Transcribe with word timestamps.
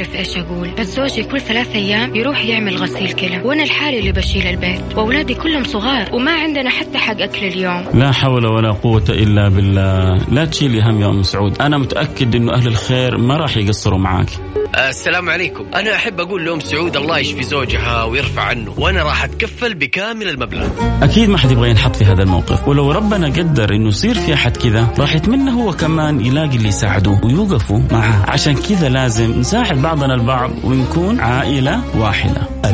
أعرف 0.00 0.16
إيش 0.16 0.36
أقول 0.38 0.70
بس 0.78 0.86
زوجي 0.86 1.22
كل 1.22 1.40
ثلاث 1.40 1.76
أيام 1.76 2.16
يروح 2.16 2.44
يعمل 2.44 2.76
غسيل 2.76 3.12
كلى. 3.12 3.42
وأنا 3.44 3.62
الحالي 3.62 3.98
اللي 3.98 4.12
بشيل 4.12 4.46
البيت. 4.46 4.96
وأولادي 4.96 5.34
كلهم 5.34 5.64
صغار 5.64 6.14
وما 6.14 6.32
عندنا 6.32 6.70
حتى 6.70 6.98
حق 6.98 7.20
أكل 7.20 7.46
اليوم. 7.46 7.84
لا 7.94 8.12
حول 8.12 8.46
ولا 8.46 8.70
قوة 8.70 9.04
إلا 9.08 9.48
بالله. 9.48 10.16
لا 10.30 10.44
تشيلي 10.44 10.82
هم 10.82 11.00
يا 11.00 11.06
أم 11.06 11.22
سعود. 11.22 11.62
أنا 11.62 11.78
متأكد 11.78 12.34
إنه 12.34 12.52
أهل 12.54 12.66
الخير 12.66 13.18
ما 13.18 13.36
راح 13.36 13.56
يقصروا 13.56 13.98
معاك. 13.98 14.30
السلام 14.78 15.30
عليكم. 15.30 15.66
أنا 15.74 15.94
أحب 15.94 16.20
أقول 16.20 16.44
لأم 16.44 16.60
سعود 16.60 16.96
الله 16.96 17.18
يشفي 17.18 17.42
زوجها 17.42 18.04
ويرفع 18.04 18.42
عنه 18.42 18.74
وأنا 18.78 19.02
راح 19.02 19.24
أتكفل 19.24 19.74
بكامل 19.74 20.28
المبلغ. 20.28 20.68
أكيد 21.02 21.28
ما 21.28 21.38
حد 21.38 21.50
يبغى 21.50 21.70
ينحط 21.70 21.96
في 21.96 22.04
هذا 22.04 22.22
الموقف. 22.22 22.68
ولو 22.68 22.92
ربنا 22.92 23.26
قدر 23.26 23.74
إنه 23.74 23.88
يصير 23.88 24.14
في 24.14 24.34
أحد 24.34 24.56
كذا 24.56 24.94
راح 24.98 25.14
يتمنى 25.14 25.50
هو 25.50 25.72
كمان 25.72 26.20
يلاقي 26.20 26.56
اللي 26.56 26.68
يساعدوه 26.68 27.24
ويوقفوا 27.24 27.80
معه. 27.90 28.30
عشان 28.30 28.54
كذا 28.54 28.88
لازم 28.88 29.40
نساعد 29.40 29.82
بعضنا 29.82 30.14
البعض 30.14 30.50
ونكون 30.64 31.20
عائلة 31.20 31.82
واحدة. 31.96 32.59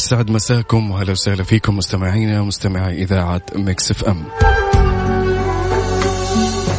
ويسعد 0.00 0.30
مساكم 0.30 0.90
وهلا 0.90 1.12
وسهلا 1.12 1.42
فيكم 1.42 1.76
مستمعينا 1.76 2.42
مستمعي 2.42 3.02
إذاعة 3.02 3.42
Mix 3.54 3.90
FM. 3.90 4.24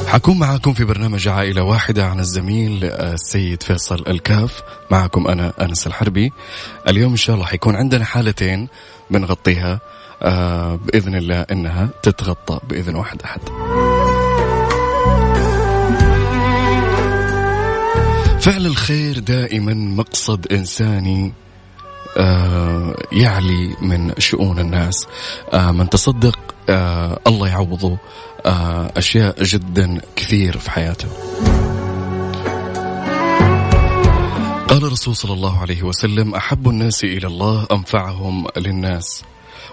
حكون 0.08 0.40
معاكم 0.40 0.74
في 0.74 0.84
برنامج 0.84 1.28
عائلة 1.28 1.64
واحدة 1.64 2.06
عن 2.06 2.20
الزميل 2.20 2.84
السيد 2.84 3.64
فيصل 3.64 4.04
الكاف. 4.08 4.62
معكم 4.92 5.28
أنا 5.28 5.54
أنس 5.62 5.88
الحربي. 5.88 6.32
اليوم 6.90 7.12
إن 7.12 7.18
شاء 7.18 7.36
الله 7.36 7.46
حيكون 7.46 7.76
عندنا 7.76 8.06
حالتين 8.06 8.68
بنغطيها 9.12 9.80
آه 10.22 10.76
بإذن 10.76 11.16
الله 11.16 11.46
إنها 11.52 11.90
تتغطى 12.04 12.60
بإذن 12.70 12.96
واحد 12.96 13.22
أحد. 13.22 13.42
فعل 18.42 18.66
الخير 18.66 19.20
دائما 19.20 19.74
مقصد 19.74 20.52
إنساني. 20.52 21.26
آه 21.26 21.51
يعلي 23.12 23.76
من 23.82 24.14
شؤون 24.18 24.60
الناس. 24.60 25.08
آه 25.54 25.72
من 25.72 25.90
تصدق 25.90 26.40
آه 26.70 27.20
الله 27.28 27.48
يعوضه. 27.48 27.98
آه 28.46 28.92
أشياء 28.98 29.44
جدا 29.44 30.02
كثير 30.16 30.58
في 30.58 30.72
حياته. 30.72 31.08
قال 34.68 34.86
الرسول 34.86 35.16
صلى 35.16 35.34
الله 35.34 35.62
عليه 35.62 35.84
وسلم 35.84 36.36
أحب 36.36 36.70
الناس 36.70 37.04
إلى 37.04 37.28
الله 37.28 37.68
أنفعهم 37.72 38.48
للناس. 38.58 39.24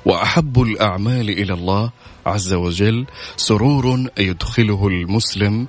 وأحب 0.04 0.62
الأعمال 0.62 1.30
إلى 1.30 1.54
الله 1.54 1.90
عز 2.26 2.52
وجل. 2.52 3.06
سرور 3.36 4.10
يدخله 4.18 4.88
المسلم 4.88 5.66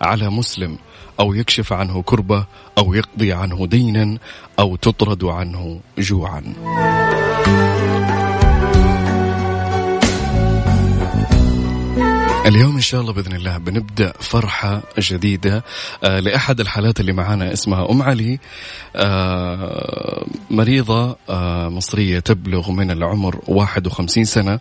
على 0.00 0.30
مسلم. 0.30 0.78
أو 1.20 1.34
يكشف 1.34 1.72
عنه 1.72 2.02
كربة 2.02 2.44
أو 2.78 2.94
يقضي 2.94 3.32
عنه 3.32 3.66
دينا 3.66 4.18
أو 4.58 4.76
تطرد 4.76 5.24
عنه 5.24 5.80
جوعا. 5.98 6.42
اليوم 12.46 12.74
إن 12.74 12.80
شاء 12.80 13.00
الله 13.00 13.12
بإذن 13.12 13.32
الله 13.32 13.58
بنبدأ 13.58 14.12
فرحة 14.20 14.82
جديدة. 14.98 15.64
آه 16.04 16.20
لأحد 16.20 16.60
الحالات 16.60 17.00
اللي 17.00 17.12
معانا 17.12 17.52
اسمها 17.52 17.90
أم 17.90 18.02
علي. 18.02 18.38
آه 18.96 20.26
مريضة 20.50 21.16
آه 21.30 21.68
مصرية 21.68 22.18
تبلغ 22.18 22.70
من 22.70 22.90
العمر 22.90 23.40
51 23.48 24.24
سنة 24.24 24.58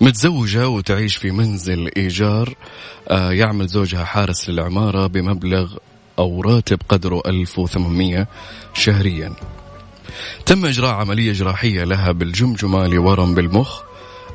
متزوجة 0.00 0.68
وتعيش 0.68 1.16
في 1.16 1.30
منزل 1.30 1.90
إيجار. 1.96 2.54
آه 3.08 3.32
يعمل 3.32 3.66
زوجها 3.66 4.04
حارس 4.04 4.50
للعمارة 4.50 5.06
بمبلغ 5.06 5.76
أو 6.18 6.40
راتب 6.40 6.78
قدره 6.88 7.22
1800 7.26 8.26
شهريا. 8.74 9.32
تم 10.46 10.66
إجراء 10.66 10.94
عملية 10.94 11.32
جراحية 11.32 11.84
لها 11.84 12.12
بالجمجمة 12.12 12.86
لورم 12.86 13.34
بالمخ 13.34 13.80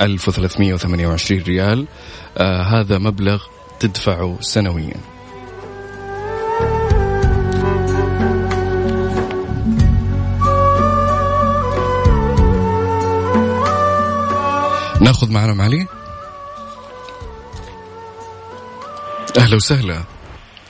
1328 0.01 1.43
ريال 1.43 1.87
آه 2.39 2.63
هذا 2.63 2.99
مبلغ 2.99 3.43
تدفعه 3.81 4.39
سنويا. 4.41 4.95
ناخذ 15.09 15.33
معنا 15.33 15.53
ام 15.53 15.61
علي 15.61 15.87
أهلا 19.39 19.57
وسهلا. 19.57 20.03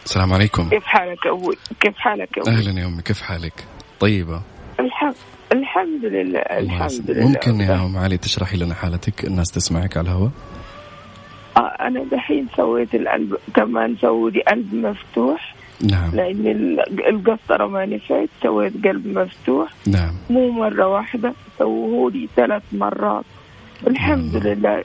السلام 0.05 0.33
عليكم. 0.33 0.69
كيف 0.69 0.85
حالك 0.85 1.27
أبوي 1.27 1.57
كيف 1.81 1.97
حالك 1.97 2.39
أبوي 2.39 2.53
أهلا 2.55 2.81
يا 2.81 2.87
أمي 2.87 3.03
كيف 3.03 3.23
حالك؟ 3.23 3.65
طيبة. 4.01 4.43
الحمد 4.81 5.15
الحمد 5.53 6.05
لله 6.05 6.39
الحمد 6.39 7.11
لله. 7.11 7.27
ممكن 7.27 7.61
يا 7.61 7.75
أم 7.75 7.97
علي 7.97 8.17
تشرحي 8.19 8.57
لنا 8.57 8.75
حالتك؟ 8.75 9.25
الناس 9.25 9.47
تسمعك 9.51 9.97
على 9.97 10.09
الهواء. 10.09 10.31
آه 11.57 11.61
أنا 11.61 12.05
دحين 12.13 12.47
سويت 12.57 12.95
القلب 12.95 13.37
كمان 13.57 13.97
سووا 14.01 14.31
لي 14.31 14.41
قلب 14.41 14.75
مفتوح. 14.75 15.55
نعم. 15.81 16.11
لأن 16.15 16.47
ال- 16.47 17.09
القسطرة 17.09 17.67
ما 17.67 17.87
نفعت 17.87 18.29
سويت 18.43 18.87
قلب 18.87 19.07
مفتوح. 19.07 19.69
نعم. 19.87 20.15
مو 20.31 20.51
مرة 20.51 20.87
واحدة 20.87 21.35
سووه 21.59 22.11
لي 22.11 22.29
ثلاث 22.37 22.63
مرات. 22.73 23.25
الحمد 23.87 24.37
لله. 24.37 24.85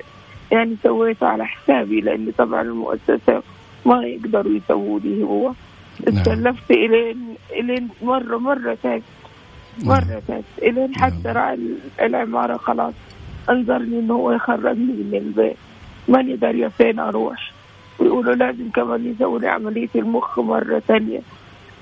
يعني 0.51 0.75
سويته 0.83 1.27
على 1.27 1.45
حسابي 1.45 2.01
لأن 2.01 2.31
طبعا 2.37 2.61
المؤسسة 2.61 3.43
ما 3.85 4.03
يقدروا 4.05 4.53
يسووا 4.53 4.99
لي 4.99 5.23
هو. 5.23 5.53
نعم. 6.07 6.17
استلفت 6.17 6.71
إلين 6.71 7.35
إلين 7.51 7.89
مرة 8.01 8.37
مرة 8.37 8.77
تعبت 8.83 9.03
مرة 9.83 10.21
تعبت 10.27 10.43
إلين 10.61 10.95
حتى 10.95 11.27
راعي 11.27 11.59
العمارة 12.01 12.57
خلاص 12.57 12.93
انظرني 13.49 13.99
إنه 13.99 14.13
هو 14.13 14.31
يخرجني 14.31 14.93
من 14.93 15.15
البيت. 15.15 15.57
ماني 16.07 16.35
دارية 16.35 16.67
فين 16.67 16.99
أروح؟ 16.99 17.51
ويقولوا 17.99 18.35
لازم 18.35 18.69
كمان 18.69 19.05
يسوي 19.11 19.39
لي 19.39 19.47
عملية 19.47 19.89
المخ 19.95 20.39
مرة 20.39 20.79
ثانية 20.79 21.19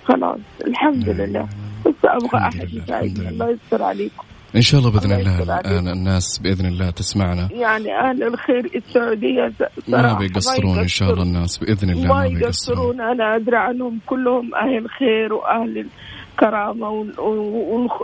خلاص 0.06 0.40
الحمد 0.68 1.10
لله. 1.10 1.48
بس 1.86 1.94
أبغى 2.04 2.40
أحد 2.40 2.74
يساعدني. 2.74 3.30
الله 3.30 3.50
يستر 3.50 3.84
عليكم. 3.84 4.24
إن 4.56 4.62
شاء 4.62 4.80
الله 4.80 4.92
بإذن 4.92 5.12
الله 5.12 5.42
الله. 5.42 5.60
الآن 5.60 5.88
الناس 5.88 6.40
بإذن 6.44 6.66
الله 6.66 6.90
تسمعنا. 6.90 7.50
يعني 7.52 7.96
أهل 8.00 8.24
الخير 8.24 8.72
السعودية 8.76 9.52
س- 9.60 9.90
ما 9.90 10.14
بيقصرون 10.14 10.80
إن 10.80 10.88
شاء 10.88 11.12
الله. 11.12 11.24
الناس 11.24 11.58
بإذن 11.58 11.90
الله 11.90 12.08
ما 12.08 12.28
بيقصرون. 12.28 12.42
يقصرون. 12.42 13.02
أنا 13.02 13.36
أدري 13.36 13.58
عنهم 13.58 14.00
كلهم 14.06 14.56
أهل 14.56 14.90
خير 14.90 15.34
وأهل 15.34 15.86
الكرامة 16.34 16.90
ون- 16.90 17.14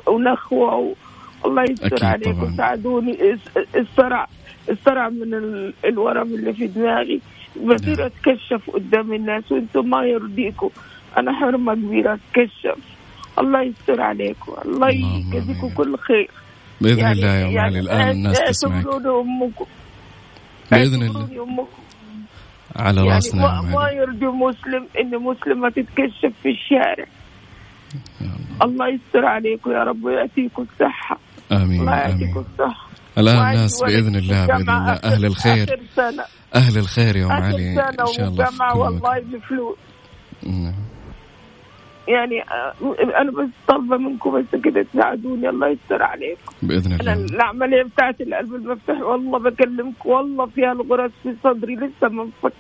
ونخوة 0.08 0.76
و- 0.76 0.94
الله 1.46 1.64
يستر 1.64 2.06
عليكم. 2.06 2.56
ساعدوني 2.58 3.18
الصرع 3.78 4.28
الصرع 4.70 5.10
من 5.10 5.34
ال- 5.34 5.74
الورم 5.86 6.34
اللي 6.34 6.54
في 6.54 6.68
دماغي. 6.68 7.22
بصير 7.66 8.06
أتكشف 8.06 8.70
قدام 8.74 9.14
الناس 9.14 9.52
وأنتم 9.52 9.90
ما 9.90 10.04
يرضيكم. 10.06 10.70
أنا 11.18 11.32
حرمة 11.34 11.74
كبيرة 11.76 12.14
أتكشف. 12.32 12.97
الله 13.40 13.62
يستر 13.62 14.02
عليكم 14.02 14.52
الله 14.66 14.90
يجزيكم. 14.90 15.70
كل 15.70 15.98
خير. 15.98 16.30
بإذن 16.82 17.08
الله 17.08 17.28
يا 17.28 17.48
ام 17.48 17.58
علي 17.58 17.80
الآن 17.80 18.10
الناس 18.10 18.40
تسمعك. 18.40 18.86
امكم 18.88 19.66
بإذن 20.72 21.04
الله. 21.04 21.22
امكم 21.22 21.68
على 22.76 23.02
يعني 23.02 23.14
رأسنا 23.14 23.44
يا 23.44 23.62
ما, 23.62 23.90
يرضي 23.90 24.26
مسلم 24.26 24.88
إن 25.00 25.12
مسلمه 25.24 25.70
تتكشف 25.70 26.34
في 26.44 26.50
الشارع. 26.50 27.08
الله 28.62 28.88
يستر 28.88 29.26
عليكم 29.26 29.72
يا 29.72 29.84
رب 29.84 30.04
ويعطيكم 30.04 30.66
الصحة. 30.74 31.20
آمين 31.52 31.82
الله 31.82 31.94
آمين. 31.94 32.38
الصحة. 32.38 32.88
الآن 33.18 33.38
الناس 33.38 33.84
بإذن 33.84 34.16
الله 34.16 34.46
بإذن 34.46 34.70
الله. 34.70 34.94
أهل 34.94 35.26
الخير. 35.26 35.80
أهل 36.56 36.78
الخير 36.78 37.16
يا 37.16 37.26
ام 37.26 37.32
علي 37.32 37.72
إن 37.72 38.08
شاء 38.16 38.28
الله 38.28 38.78
والله. 38.78 39.20
بفلوس. 39.20 39.78
نعم. 40.44 40.74
يعني 42.08 42.42
آه، 42.42 42.74
أنا 43.22 43.32
بس 43.32 43.50
طالبه 43.68 43.98
منكم 43.98 44.32
بس 44.42 44.62
كده 44.64 44.84
تساعدوني. 44.94 45.50
الله 45.50 45.68
يستر 45.68 46.04
عليكم. 46.04 46.52
بإذن 46.64 46.92
أنا 47.02 47.14
الله. 47.14 47.36
العملية 47.36 47.84
بتاعت 47.84 48.22
القلب 48.22 48.56
المفتوح. 48.56 49.02
والله 49.02 49.40
بكلمك. 49.40 50.06
والله 50.06 50.46
فيها 50.46 50.72
الغرز 50.72 51.12
في 51.24 51.36
صدري 51.44 51.76
لسه 51.76 52.08
ما 52.10 52.24
انفك. 52.24 52.54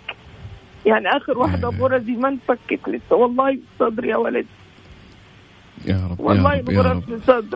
يعني 0.85 1.07
آخر 1.17 1.37
واحدة 1.37 1.69
أيوة. 1.69 1.79
غرزي 1.87 2.11
ما 2.11 2.29
انفكت 2.29 2.89
لسه. 2.89 3.15
والله 3.15 3.51
في 3.51 3.61
صدري 3.79 4.09
يا 4.09 4.17
ولد 4.17 4.45
يا 5.85 6.07
رب 6.11 6.19
يا 6.19 6.25
والله 6.25 6.51
رب. 6.51 6.69
يا 6.69 6.81
رب 6.81 7.03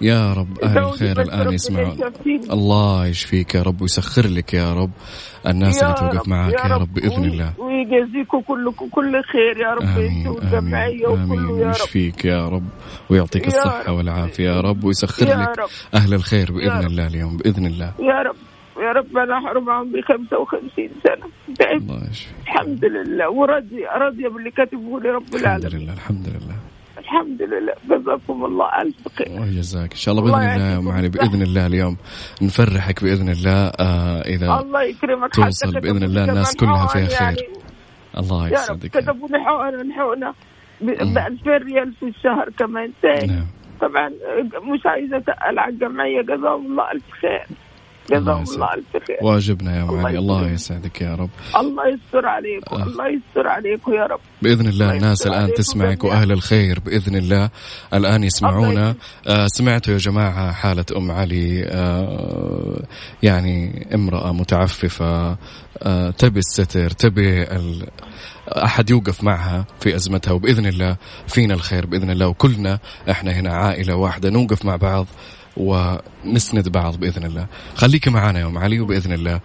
يا 0.02 0.34
رب 0.34 0.60
أهل 0.64 0.74
دعوني 0.74 0.92
الخير 0.94 1.22
الآن 1.22 1.54
يسمعون. 1.54 1.98
الله 2.52 3.06
يشفيك 3.08 3.56
يا 3.56 3.62
رب 3.62 3.82
ويسخر 3.82 4.28
لك 4.28 4.54
يا 4.54 4.74
رب. 4.74 4.92
الناس 5.48 5.82
يا 5.82 5.88
اللي 5.88 5.96
توقف 5.96 6.16
رب، 6.16 6.30
معك 6.30 6.54
يا 6.54 6.78
رب. 6.78 6.94
بإذن 6.94 7.26
الله. 7.26 7.54
ويجازيكم 7.60 8.42
كلكم 8.42 8.88
كل 8.90 9.12
خير 9.24 9.58
يا 9.58 9.74
رب. 9.74 9.82
آمين 9.98 10.28
والجمعيه 10.28 11.08
وكله 11.08 11.60
يا 11.60 11.66
رب. 11.66 11.68
ويشفيك 11.68 12.26
يا 12.26 12.48
رب 12.48 12.68
ويعطيك 13.10 13.44
يا 13.44 13.48
الصحة 13.48 13.92
رب. 13.92 13.98
والعافية 13.98 14.44
يا 14.50 14.62
رب 14.62 14.84
ويسخر 14.84 15.28
يا 15.28 15.36
لك 15.36 15.60
رب. 15.60 15.70
أهل 15.94 16.14
الخير 16.14 16.52
بإذن 16.52 16.78
رب. 16.78 16.86
الله 16.92 17.08
اليوم 17.08 17.38
بإذن 17.38 17.66
الله. 17.66 17.94
يا 18.00 18.22
رب. 18.22 18.36
يا 18.78 18.92
رب 18.92 19.18
أنا 19.18 19.40
حرم 19.48 19.70
عمري 19.70 20.02
55 20.02 20.90
سنة. 21.04 21.28
تعبت 21.60 22.12
الحمد 22.42 22.86
لله. 22.86 23.30
وراضيه 23.30 23.88
راضيه 23.98 24.28
باللي 24.28 24.52
كتبه 24.52 25.00
لي 25.00 25.10
رب 25.10 25.24
الحمد 25.36 25.36
العالمين. 25.36 25.82
لله 25.82 25.94
الحمد 25.94 26.28
لله. 26.28 26.71
الحمد 27.12 27.42
لله. 27.42 27.74
جزاكم 27.90 28.46
الله 28.46 28.82
ألف 28.82 29.08
خير. 29.18 29.42
وجزاك 29.42 29.92
إن 29.92 29.98
شاء 29.98 30.16
الله 30.16 30.26
الله 30.26 30.38
باذن 30.40 30.62
الله 30.62 30.78
الصحة. 30.78 31.08
بإذن 31.08 31.42
الله 31.42 31.66
اليوم 31.68 31.98
نفرحك 32.42 33.04
بإذن 33.04 33.30
الله 33.30 33.72
آه 33.80 34.22
إذا 34.22 34.60
الله 34.60 34.84
يكرمك 34.84 35.36
توصل 35.36 35.80
كتبوا 35.80 35.92
الله 35.92 36.24
الناس 36.24 36.56
كلها 36.56 36.88
فيها 36.88 37.08
خير. 37.08 37.22
يعني. 37.22 37.38
الله 38.18 38.50
يسعدك. 38.50 38.90
كتبوا 38.90 39.28
لي 39.28 39.40
حقن 39.46 39.94
حقنه 39.94 40.34
ب 40.82 41.04
مم. 41.04 41.18
2000 41.18 41.58
ريال 41.58 41.94
في 41.94 42.06
الشهر 42.06 42.50
كمان. 42.60 42.92
تاني. 43.02 43.34
نعم. 43.34 43.48
طبعا 43.82 44.10
مش 44.74 44.86
عايزه 44.86 45.18
اتقل 45.18 45.60
على 45.60 45.74
الجمعيه 45.74 46.22
جزاهم 46.22 46.66
الله 46.66 46.92
ألف 46.92 47.04
خير. 47.22 47.32
الله 47.32 47.71
جزاهم. 48.10 48.44
الله 48.44 48.74
ألف 48.74 49.06
خير. 49.08 49.18
واجبنا 49.22 49.78
يا 49.78 49.84
ام 49.84 49.90
الله 49.90 50.08
علي 50.08 50.20
الله 50.20 50.50
يسلمك. 50.50 50.54
يسعدك 50.54 51.02
يا 51.02 51.16
رب. 51.16 51.30
الله 51.58 51.84
يستر 51.88 52.26
عليكم 52.26 52.76
آه. 52.76 52.84
الله 52.84 53.06
يستر 53.08 53.48
عليكم 53.48 53.94
يا 53.94 54.06
رب. 54.06 54.20
بإذن 54.42 54.68
الله 54.68 54.86
الله 54.86 54.98
الناس 54.98 55.28
الآن 55.28 55.54
تسمعك. 55.54 56.04
وأهل 56.04 56.32
الخير 56.32 56.80
بإذن 56.80 57.16
الله. 57.16 57.50
الآن 57.94 58.24
يسمعونا. 58.24 58.96
آه 59.28 59.48
سمعتوا 59.48 59.94
يا 59.94 59.98
جماعة 59.98 60.52
حالة 60.52 60.86
أم 60.98 61.12
علي. 61.12 61.66
آه 61.66 62.84
يعني 63.24 63.88
امرأة 63.94 64.32
متعففة. 64.34 65.38
آه 65.84 66.10
تبي 66.10 66.40
الستر 66.40 66.90
تبي 66.90 67.44
ال... 67.44 67.88
أحد 68.48 68.90
يوقف 68.90 69.24
معها 69.24 69.66
في 69.80 69.96
أزمتها. 69.96 70.32
وبإذن 70.32 70.66
الله 70.66 70.98
فينا 71.28 71.54
الخير 71.54 71.86
بإذن 71.86 72.10
الله. 72.12 72.28
وكلنا 72.28 72.80
إحنا 73.10 73.32
هنا 73.32 73.54
عائلة 73.54 73.96
واحدة. 73.96 74.30
نوقف 74.30 74.66
مع 74.66 74.76
بعض. 74.76 75.08
ونسند 75.58 76.70
بعض 76.70 76.96
بإذن 76.98 77.24
الله. 77.24 77.48
خليك 77.76 78.08
معنا 78.08 78.40
يا 78.40 78.46
أم 78.46 78.58
علي 78.58 78.80
وبإذن 78.80 79.14
الله 79.14 79.40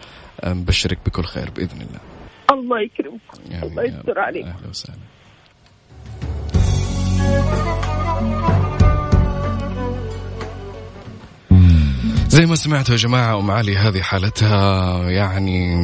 نبشرك 0.45 0.99
بكل 1.07 1.25
خير 1.25 1.51
بإذن 1.51 1.81
الله. 1.81 2.01
الله 2.53 2.81
يكرمكم 2.81 3.19
آمين 3.51 3.63
الله 3.63 3.83
يستر 3.83 4.13
رب. 4.13 4.19
عليكم 4.19 4.49
أهلا 4.49 4.69
وسهلا. 4.71 4.99
زي 12.29 12.47
ما 12.47 12.55
سمعتوا 12.55 12.95
يا 12.95 12.99
جماعة 12.99 13.39
أم 13.39 13.51
علي 13.51 13.77
هذه 13.77 14.01
حالتها 14.01 15.11
يعني 15.11 15.75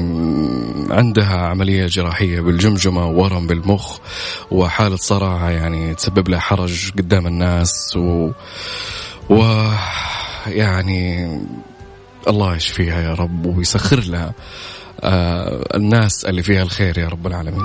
عندها 0.91 1.37
عملية 1.37 1.87
جراحية 1.87 2.41
بالجمجمة 2.41 3.11
ورم 3.11 3.47
بالمخ 3.47 3.99
وحالة 4.51 4.97
صراحة 4.97 5.51
يعني 5.51 5.95
تسبب 5.95 6.29
لها 6.29 6.41
حرج 6.41 6.91
قدام 6.91 7.27
الناس 7.27 7.97
و, 7.97 8.31
و 9.33 9.39
يعني 10.47 11.29
الله 12.29 12.57
يشفيها 12.57 13.03
يا 13.03 13.15
رب 13.15 13.47
ويسخر 13.47 14.01
لها 14.01 14.35
آه 15.01 15.77
الناس 15.77 16.25
اللي 16.25 16.43
فيها 16.43 16.63
الخير 16.63 16.99
يا 16.99 17.09
رب 17.09 17.27
العالمين. 17.27 17.63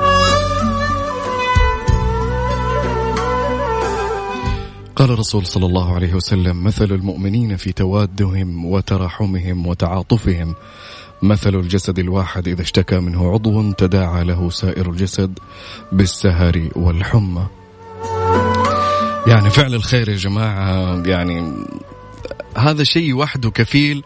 قال 4.95 5.11
الرسول 5.11 5.45
صلى 5.45 5.65
الله 5.65 5.95
عليه 5.95 6.13
وسلم 6.13 6.63
مثل 6.63 6.85
المؤمنين 6.85 7.57
في 7.57 7.71
توادهم 7.71 8.65
وتراحمهم 8.65 9.67
وتعاطفهم 9.67 10.55
مثل 11.21 11.55
الجسد 11.55 11.99
الواحد 11.99 12.47
إذا 12.47 12.61
اشتكى 12.61 12.99
منه 12.99 13.31
عضو 13.31 13.71
تداعى 13.71 14.23
له 14.23 14.49
سائر 14.49 14.89
الجسد 14.91 15.39
بالسهر 15.91 16.69
والحمى. 16.75 17.47
يعني 19.27 19.49
فعل 19.49 19.73
الخير 19.73 20.09
يا 20.09 20.15
جماعة 20.15 21.03
يعني 21.05 21.65
هذا 22.57 22.83
شيء 22.83 23.13
وحده 23.13 23.51
كفيل 23.51 24.03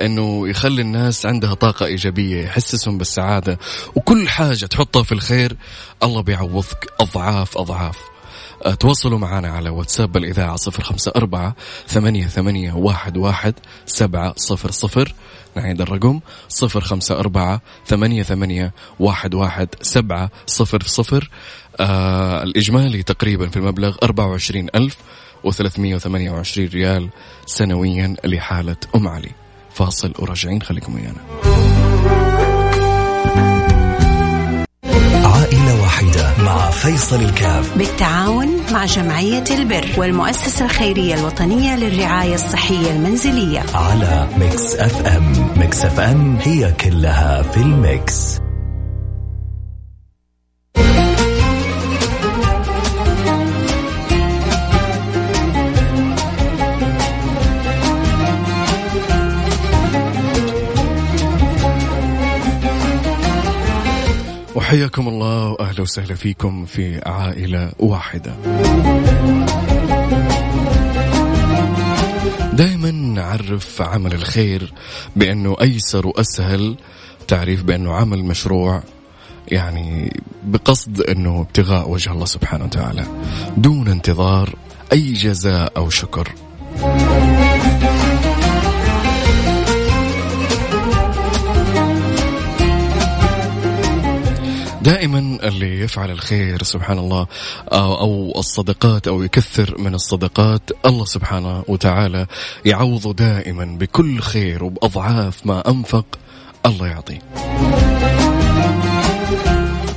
إنه 0.00 0.48
يخلي 0.48 0.82
الناس 0.82 1.26
عندها 1.26 1.54
طاقة 1.54 1.86
إيجابية 1.86 2.44
يحسسهم 2.44 2.98
بالسعادة. 2.98 3.58
وكل 3.94 4.28
حاجة 4.28 4.66
تحطها 4.66 5.02
في 5.02 5.12
الخير 5.12 5.56
الله 6.02 6.20
بيعوضك 6.20 6.92
أضعاف 7.00 7.58
أضعاف. 7.58 7.98
أه، 8.66 8.74
تواصلوا 8.74 9.18
معنا 9.18 9.48
على 9.48 9.70
واتساب 9.70 10.16
الإذاعة 10.16 10.56
صفر 10.56 10.82
خمسة 10.82 11.12
أربعة 11.16 11.56
ثمانية 11.86 12.26
ثمانية 12.26 12.72
واحد 12.72 13.16
واحد 13.16 13.54
سبعة 13.86 14.34
صفر 14.36 14.70
صفر. 14.70 15.14
نعيد 15.56 15.80
الرقم 15.80 16.20
صفر 16.48 16.80
خمسة 16.80 17.18
أربعة 17.18 17.60
ثمانية 17.86 18.22
ثمانية 18.22 18.72
واحد 19.00 19.34
واحد 19.34 19.68
سبعة 19.82 20.30
صفر 20.46 20.82
صفر. 20.82 21.30
آه 21.80 22.42
الإجمالي 22.42 23.02
تقريبا 23.02 23.48
في 23.48 23.56
المبلغ 23.56 23.96
أربعة 24.02 24.26
وعشرين 24.26 24.68
ألف 24.74 24.96
وثلاثمية 25.44 25.94
وثمانية 25.94 26.30
وعشرين 26.30 26.68
ريال 26.68 27.08
سنويا 27.46 28.16
لحالة 28.24 28.76
أم 28.94 29.08
علي. 29.08 29.30
فاصل 29.74 30.12
وراجعين 30.18 30.62
خليكم 30.62 30.94
ويانا 30.94 31.20
عائلة 35.24 35.82
واحدة 35.82 36.32
مع 36.42 36.70
فيصل 36.70 37.22
الكاف. 37.22 37.78
بالتعاون 37.78 38.48
مع 38.72 38.84
جمعية 38.84 39.44
البر 39.50 39.86
والمؤسسة 39.96 40.64
الخيرية 40.64 41.14
الوطنية 41.14 41.76
للرعاية 41.76 42.34
الصحية 42.34 42.90
المنزلية. 42.90 43.64
على 43.74 44.28
Mix 44.38 44.74
FM. 44.74 45.48
Mix 45.56 45.84
FM 45.84 46.36
هي 46.36 46.72
كلها 46.72 47.42
في 47.42 47.56
ال 47.56 47.72
mix. 47.72 48.38
وحياكم 64.68 65.08
الله 65.08 65.48
وأهلا 65.48 65.80
وسهلا 65.80 66.14
فيكم 66.14 66.64
في 66.66 67.00
عائلة 67.06 67.72
واحدة. 67.78 68.34
دائما 72.52 72.90
نعرف 72.90 73.82
عمل 73.82 74.14
الخير 74.14 74.72
بأنه 75.16 75.56
أيسر 75.60 76.06
وأسهل 76.06 76.76
تعريف 77.28 77.62
بأنه 77.62 77.94
عمل 77.94 78.24
مشروع 78.24 78.82
يعني 79.48 80.16
بقصد 80.44 81.00
أنه 81.00 81.40
ابتغاء 81.40 81.90
وجه 81.90 82.12
الله 82.12 82.24
سبحانه 82.26 82.64
وتعالى 82.64 83.06
دون 83.56 83.88
انتظار 83.88 84.54
أي 84.92 85.12
جزاء 85.12 85.72
أو 85.76 85.90
شكر. 85.90 86.32
دائما 94.88 95.18
اللي 95.18 95.80
يفعل 95.80 96.10
الخير 96.10 96.62
سبحان 96.62 96.98
الله 96.98 97.26
أو, 97.72 98.32
الصدقات 98.36 99.08
أو 99.08 99.22
يكثر 99.22 99.74
من 99.78 99.94
الصدقات 99.94 100.70
الله 100.86 101.04
سبحانه 101.04 101.64
وتعالى 101.68 102.26
يعوضه 102.64 103.12
دائما 103.12 103.64
بكل 103.64 104.20
خير 104.20 104.64
وبأضعاف 104.64 105.46
ما 105.46 105.70
أنفق 105.70 106.18
الله 106.66 106.86
يعطيه. 106.86 107.18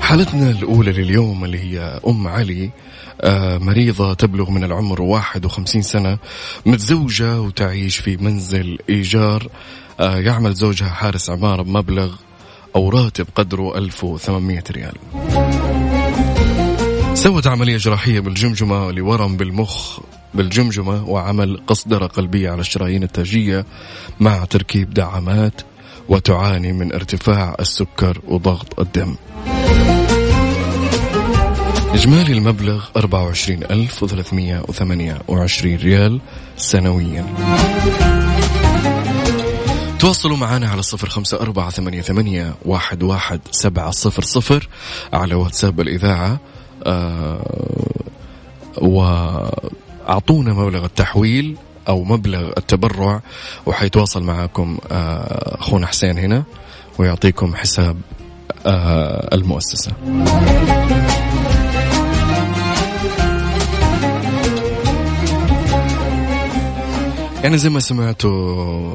حالتنا 0.01 0.49
الأولى 0.49 0.91
لليوم 0.91 1.45
اللي 1.45 1.59
هي 1.59 1.99
أم 2.07 2.27
علي 2.27 2.69
آه، 3.21 3.57
مريضة 3.57 4.13
تبلغ 4.13 4.49
من 4.49 4.63
العمر 4.63 5.01
51 5.01 5.81
سنة 5.81 6.17
متزوجة 6.65 7.41
وتعيش 7.41 7.97
في 7.97 8.17
منزل 8.17 8.77
إيجار 8.89 9.47
آه، 9.99 10.17
يعمل 10.17 10.53
زوجها 10.53 10.89
حارس 10.89 11.29
عمارة 11.29 11.61
بمبلغ 11.61 12.15
أو 12.75 12.89
راتب 12.89 13.27
قدره 13.35 13.77
1800 13.77 14.63
ريال. 14.71 14.93
سوت 17.13 17.47
عملية 17.47 17.77
جراحية 17.77 18.19
بالجمجمة 18.19 18.91
لورم 18.91 19.37
بالمخ 19.37 19.99
بالجمجمة 20.33 21.09
وعمل 21.09 21.61
قصدرة 21.67 22.07
قلبية 22.07 22.49
على 22.49 22.61
الشرايين 22.61 23.03
التاجية 23.03 23.65
مع 24.19 24.45
تركيب 24.45 24.93
دعامات 24.93 25.61
وتعاني 26.09 26.73
من 26.73 26.93
ارتفاع 26.93 27.55
السكر 27.59 28.21
وضغط 28.27 28.79
الدم. 28.79 29.15
إجمالي 31.93 32.33
المبلغ 32.33 32.85
24328 32.95 35.75
ريال 35.75 36.21
سنويا. 36.57 37.25
تواصلوا 40.01 40.37
معنا 40.37 40.69
على 40.69 40.81
صفر 40.81 41.09
خمسة 41.09 41.39
أربعة 41.39 41.69
ثمانية, 41.69 42.01
ثمانية 42.01 42.53
واحد, 42.65 43.03
واحد 43.03 43.39
سبعة 43.51 43.91
صفر 43.91 44.23
صفر 44.23 44.67
على 45.13 45.35
واتساب 45.35 45.81
الإذاعة 45.81 46.39
آه 46.83 47.41
وأعطونا 48.77 50.53
مبلغ 50.53 50.85
التحويل 50.85 51.57
أو 51.87 52.03
مبلغ 52.03 52.51
التبرع 52.57 53.21
وحيتواصل 53.65 54.23
معكم 54.23 54.77
آه 54.91 55.57
أخونا 55.59 55.87
حسين 55.87 56.17
هنا 56.17 56.43
ويعطيكم 56.97 57.55
حساب 57.55 57.97
آه 58.65 59.35
المؤسسة. 59.35 59.91
يعني 67.43 67.57
زي 67.57 67.69
ما 67.69 67.79
سمعتوا 67.79 68.93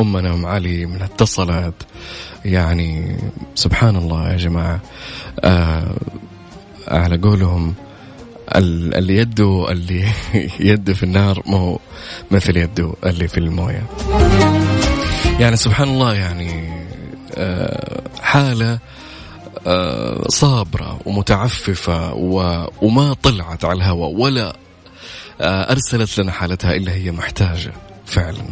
أمنا 0.00 0.34
أم 0.34 0.46
علي 0.46 0.86
من 0.86 1.02
اتصلت 1.02 1.74
يعني 2.44 3.16
سبحان 3.54 3.96
الله 3.96 4.32
يا 4.32 4.36
جماعة 4.36 4.80
آه 5.40 5.96
على 6.88 7.16
قولهم 7.16 7.74
اللي 8.56 9.16
يده 9.16 9.66
اللي 9.70 10.04
يده 10.70 10.94
في 10.94 11.02
النار 11.02 11.42
ما 11.46 11.58
هو 11.58 11.78
مثل 12.30 12.56
يده 12.56 12.92
اللي 13.06 13.28
في 13.28 13.38
الموية. 13.38 13.86
يعني 15.40 15.56
سبحان 15.56 15.88
الله 15.88 16.14
يعني 16.14 16.72
آه 17.34 18.02
حالة 18.20 18.78
آه 19.66 20.24
صابرة 20.28 21.00
ومتعففة 21.04 22.14
وما 22.82 23.14
طلعت 23.22 23.64
على 23.64 23.76
الهواء 23.76 24.10
ولا 24.10 24.56
أرسلت 25.40 26.18
لنا 26.18 26.32
حالتها 26.32 26.74
إلا 26.76 26.92
هي 26.92 27.10
محتاجة 27.10 27.72
فعلا. 28.06 28.42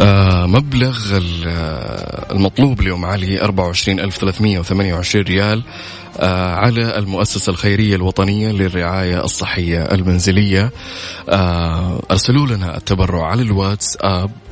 آه 0.00 0.46
مبلغ 0.46 0.98
آه، 1.46 2.32
المطلوب 2.32 2.80
اليوم 2.80 3.04
علي 3.04 3.42
24328 3.42 5.24
ريال 5.24 5.62
آه 6.18 6.54
على 6.54 6.98
المؤسسة 6.98 7.50
الخيرية 7.50 7.96
الوطنية 7.96 8.52
للرعاية 8.52 9.24
الصحية 9.24 9.82
المنزلية. 9.82 10.70
آه 11.28 12.00
أرسلوا 12.10 12.46
لنا 12.46 12.76
التبرع 12.76 13.26
على 13.26 13.42
الواتس 13.42 13.96
آب 14.00 14.30
آه، 14.30 14.43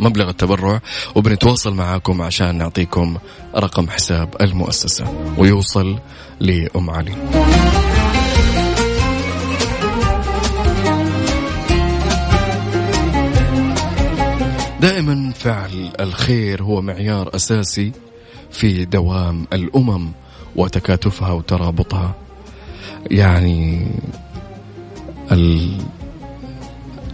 مبلغ 0.00 0.28
التبرع 0.28 0.80
وبنتواصل 1.14 1.74
معاكم 1.74 2.22
عشان 2.22 2.58
نعطيكم 2.58 3.16
رقم 3.56 3.88
حساب 3.90 4.34
المؤسسة 4.40 5.34
ويوصل 5.38 5.98
لأم 6.40 6.90
علي. 6.90 7.14
دائما 14.80 15.32
فعل 15.34 15.92
الخير 16.00 16.62
هو 16.62 16.82
معيار 16.82 17.30
أساسي 17.34 17.92
في 18.50 18.84
دوام 18.84 19.46
الأمم 19.52 20.12
وتكاتفها 20.56 21.32
وترابطها. 21.32 22.14
يعني 23.10 23.86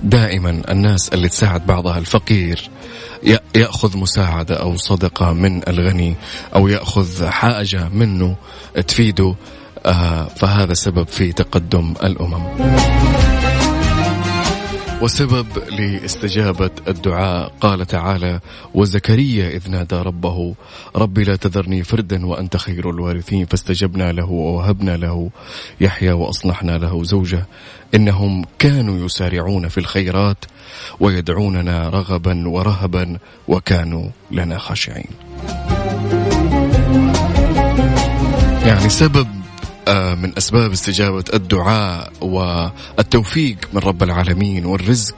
دائما 0.04 0.62
الناس 0.70 1.08
اللي 1.08 1.28
تساعد 1.28 1.66
بعضها 1.66 1.98
الفقير 1.98 2.70
يأخذ 3.56 3.98
مساعدة 3.98 4.54
أو 4.54 4.76
صدقة 4.76 5.32
من 5.32 5.68
الغني 5.68 6.14
أو 6.54 6.68
يأخذ 6.68 7.26
حاجة 7.26 7.88
منه 7.88 8.36
تفيده 8.88 9.34
آه، 9.86 10.24
فهذا 10.24 10.74
سبب 10.74 11.08
في 11.08 11.32
تقدم 11.32 11.94
الأمم. 12.04 13.33
وسبب 15.04 15.46
لاستجابة 15.70 16.70
الدعاء. 16.88 17.52
قال 17.60 17.86
تعالى 17.86 18.40
وزكريا 18.74 19.48
إذ 19.48 19.70
نادى 19.70 19.96
ربه 19.96 20.54
ربي 20.96 21.24
لا 21.24 21.36
تذرني 21.36 21.84
فردا 21.84 22.26
وأنت 22.26 22.56
خير 22.56 22.90
الوارثين 22.90 23.46
فاستجبنا 23.46 24.12
له 24.12 24.30
ووهبنا 24.30 24.96
له 24.96 25.30
يحيى 25.80 26.12
وأصلحنا 26.12 26.78
له 26.78 27.04
زوجة. 27.04 27.46
إنهم 27.94 28.44
كانوا 28.58 29.06
يسارعون 29.06 29.68
في 29.68 29.78
الخيرات 29.78 30.44
ويدعوننا 31.00 31.88
رغبا 31.88 32.48
ورهبا 32.48 33.18
وكانوا 33.48 34.08
لنا 34.30 34.58
خاشعين. 34.58 35.10
يعني 38.66 38.88
سبب 38.88 39.43
من 39.88 40.32
أسباب 40.38 40.72
استجابة 40.72 41.24
الدعاء 41.34 42.12
والتوفيق 42.20 43.56
من 43.72 43.80
رب 43.80 44.02
العالمين 44.02 44.66
والرزق 44.66 45.14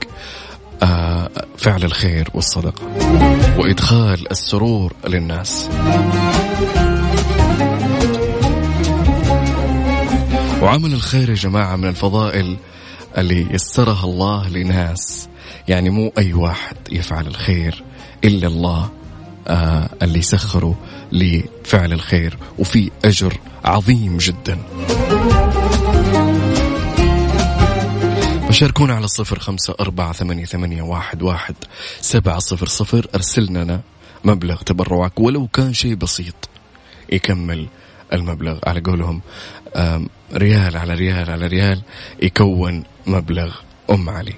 آه، 0.82 1.30
فعل 1.58 1.84
الخير 1.84 2.28
والصدقة 2.34 2.82
وإدخال 3.58 4.30
السرور 4.30 4.92
للناس. 5.08 5.68
وعمل 10.62 10.92
الخير 10.92 11.30
يا 11.30 11.34
جماعة 11.34 11.76
من 11.76 11.88
الفضائل 11.88 12.56
اللي 13.18 13.46
يسرها 13.50 14.04
الله 14.04 14.48
لناس. 14.48 15.28
يعني 15.68 15.90
مو 15.90 16.12
أي 16.18 16.32
واحد 16.32 16.76
يفعل 16.92 17.26
الخير 17.26 17.84
إلا 18.24 18.46
الله 18.46 18.90
آه 19.48 19.88
اللي 20.02 20.22
سخره 20.22 20.74
لفعل 21.12 21.92
الخير 21.92 22.38
وفي 22.58 22.90
أجر 23.04 23.38
عظيم 23.64 24.16
جدا. 24.16 24.58
فشاركونا 28.48 28.94
على 28.94 29.04
الصفر 29.04 29.38
خمسة 29.38 29.74
أربعة 29.80 30.12
ثمانية, 30.12 30.44
ثمانية 30.44 30.82
واحد, 30.82 31.22
واحد 31.22 31.54
سبعة 32.00 32.38
صفر 32.38 32.66
صفر 32.66 33.06
أرسلنا 33.14 33.58
لنا 33.58 33.80
مبلغ 34.24 34.62
تبرعك 34.62 35.20
ولو 35.20 35.46
كان 35.46 35.74
شيء 35.74 35.94
بسيط 35.94 36.48
يكمل 37.12 37.66
المبلغ. 38.12 38.58
على 38.66 38.80
قولهم 38.80 39.20
ريال 40.34 40.76
على 40.76 40.94
ريال 40.94 41.30
على 41.30 41.46
ريال 41.46 41.82
يكون 42.22 42.84
مبلغ 43.06 43.54
أم 43.90 44.08
علي. 44.08 44.34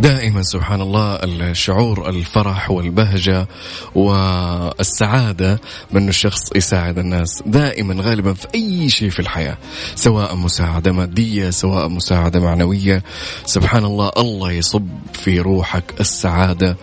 دائما 0.00 0.42
سبحان 0.42 0.80
الله 0.80 1.14
الشعور 1.14 2.08
الفرح 2.08 2.70
والبهجة 2.70 3.48
والسعادة 3.94 5.60
من 5.92 6.08
الشخص 6.08 6.40
يساعد 6.56 6.98
الناس 6.98 7.42
دائما 7.46 8.02
غالبا 8.02 8.32
في 8.32 8.46
أي 8.54 8.88
شيء 8.88 9.10
في 9.10 9.20
الحياة 9.20 9.58
سواء 9.94 10.36
مساعدة 10.36 10.92
مادية 10.92 11.50
سواء 11.50 11.88
مساعدة 11.88 12.40
معنوية. 12.40 13.02
سبحان 13.46 13.84
الله 13.84 14.10
الله 14.16 14.52
يصب 14.52 14.88
في 15.12 15.40
روحك 15.40 15.94
السعادة 16.00 16.76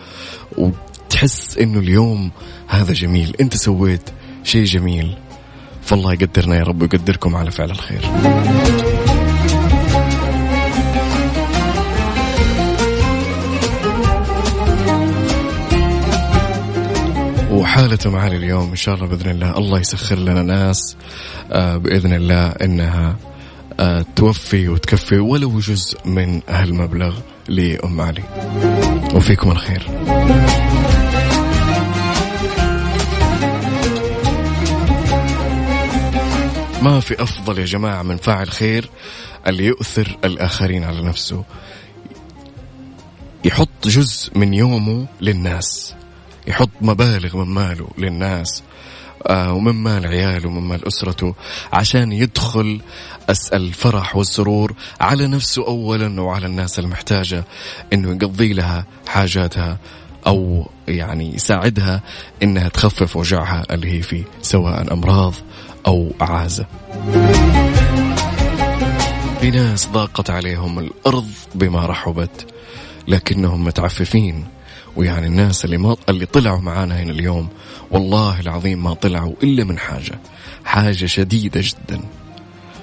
وتحس 0.57 1.57
إنه 1.57 1.79
اليوم 1.79 2.31
هذا 2.67 2.93
جميل 2.93 3.35
أنت 3.41 3.57
سويت 3.57 4.09
شيء 4.43 4.63
جميل. 4.63 5.17
فالله 5.81 6.13
يقدرنا 6.13 6.55
يا 6.55 6.63
رب 6.63 6.81
ويقدركم 6.81 7.35
على 7.35 7.51
فعل 7.51 7.71
الخير. 7.71 8.01
وحالته 17.77 18.09
معالي 18.09 18.37
اليوم 18.37 18.69
إن 18.69 18.75
شاء 18.75 18.95
الله 18.95 19.07
بإذن 19.07 19.29
الله. 19.31 19.57
الله 19.57 19.79
يسخر 19.79 20.15
لنا 20.15 20.41
ناس 20.41 20.97
آه، 21.51 21.77
بإذن 21.77 22.13
الله 22.13 22.47
إنها 22.47 23.15
آه، 23.79 24.05
توفي 24.15 24.69
وتكفي 24.69 25.19
ولو 25.19 25.59
جزء 25.59 26.07
من 26.07 26.41
هالمبلغ 26.49 27.19
لأم 27.47 28.01
علي. 28.01 28.23
وفيكم 29.13 29.51
الخير. 29.51 29.87
ما 36.81 36.99
في 36.99 37.23
أفضل 37.23 37.59
يا 37.59 37.65
جماعة 37.65 38.03
من 38.03 38.17
فاعل 38.17 38.49
خير 38.49 38.89
اللي 39.47 39.65
يؤثر 39.65 40.17
الآخرين 40.23 40.83
على 40.83 41.01
نفسه. 41.01 41.43
يحط 43.45 43.87
جزء 43.87 44.37
من 44.37 44.53
يومه 44.53 45.05
للناس. 45.21 45.93
يحط 46.47 46.69
مبالغ 46.81 47.37
من 47.37 47.53
ماله 47.53 47.87
للناس 47.97 48.63
آه، 49.27 49.53
ومن 49.53 49.71
مال 49.71 50.05
عياله 50.05 50.47
ومن 50.47 50.61
مال 50.61 50.87
أسرته 50.87 51.35
عشان 51.73 52.11
يدخل 52.11 52.81
الفرح 53.53 54.15
والسرور 54.15 54.73
على 55.01 55.27
نفسه 55.27 55.67
أولا 55.67 56.21
وعلى 56.21 56.45
الناس 56.45 56.79
المحتاجة 56.79 57.43
أنه 57.93 58.11
يقضي 58.11 58.53
لها 58.53 58.85
حاجاتها 59.07 59.77
أو 60.27 60.69
يعني 60.87 61.35
يساعدها 61.35 62.01
أنها 62.43 62.69
تخفف 62.69 63.15
وجعها 63.17 63.63
اللي 63.71 63.97
هي 63.97 64.01
فيه 64.01 64.23
سواء 64.41 64.93
أمراض 64.93 65.33
أو 65.87 66.11
عازة 66.21 66.65
في 69.41 69.51
ناس 69.51 69.87
ضاقت 69.87 70.29
عليهم 70.29 70.79
الأرض 70.79 71.31
بما 71.55 71.85
رحبت 71.85 72.53
لكنهم 73.07 73.63
متعففين. 73.65 74.45
ويعني 74.97 75.27
الناس 75.27 75.65
اللي 75.65 75.77
ما 75.77 75.95
اللي 76.09 76.25
طلعوا 76.25 76.59
معانا 76.61 76.99
هنا 76.99 77.11
اليوم 77.11 77.47
والله 77.91 78.39
العظيم 78.39 78.83
ما 78.83 78.93
طلعوا 78.93 79.33
إلا 79.43 79.63
من 79.63 79.77
حاجة 79.79 80.19
حاجة 80.65 81.05
شديدة 81.05 81.61
جدا. 81.63 82.01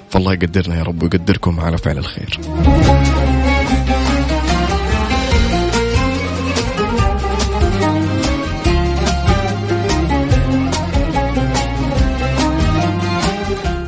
فالله 0.09 0.33
يقدرنا 0.33 0.77
يا 0.77 0.83
رب 0.83 1.03
ويقدركم 1.03 1.59
على 1.59 1.77
فعل 1.77 1.97
الخير. 1.97 2.39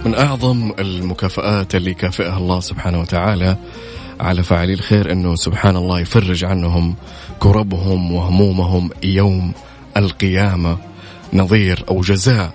من 0.05 0.15
أعظم 0.15 0.71
المكافآت 0.79 1.75
اللي 1.75 1.93
كافئها 1.93 2.37
الله 2.37 2.59
سبحانه 2.59 2.99
وتعالى 2.99 3.57
على 4.19 4.43
فاعلي 4.43 4.73
الخير 4.73 5.11
إنه 5.11 5.35
سبحان 5.35 5.75
الله 5.75 5.99
يفرج 5.99 6.45
عنهم 6.45 6.95
كربهم 7.39 8.11
وهمومهم 8.11 8.89
يوم 9.03 9.51
القيامة 9.97 10.77
نظير 11.33 11.85
أو 11.89 12.01
جزاء 12.01 12.53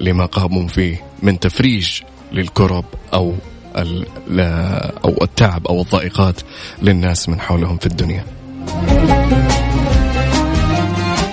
لما 0.00 0.26
قاموا 0.26 0.68
فيه 0.68 1.02
من 1.22 1.40
تفريج 1.40 2.00
للكرب 2.32 2.84
أو 3.14 3.34
أو 5.04 5.14
التعب 5.22 5.66
أو 5.66 5.82
الضائقات 5.82 6.40
للناس 6.82 7.28
من 7.28 7.40
حولهم 7.40 7.76
في 7.76 7.86
الدنيا. 7.86 8.24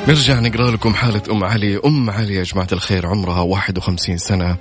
نرجع 0.08 0.40
نقرأ 0.40 0.72
لكم 0.72 0.94
حالة 0.94 1.22
أم 1.32 1.44
علي. 1.44 1.80
أم 1.86 2.10
علي 2.10 2.36
يا 2.36 2.44
جماعة 2.44 2.68
الخير 2.72 3.08
عمرها 3.08 3.42
51 3.42 4.18
سنة 4.18 4.58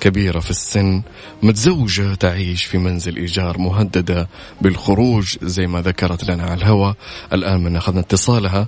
كبيرة 0.00 0.40
في 0.40 0.50
السن 0.50 1.02
متزوجة 1.42 2.14
تعيش 2.14 2.64
في 2.64 2.78
منزل 2.78 3.16
إيجار 3.16 3.58
مهددة 3.58 4.28
بالخروج 4.60 5.36
زي 5.42 5.66
ما 5.66 5.80
ذكرت 5.82 6.24
لنا 6.24 6.42
على 6.42 6.54
الهواء. 6.54 6.94
الآن 7.32 7.60
من 7.64 7.76
أخذنا 7.76 8.00
اتصالها. 8.00 8.66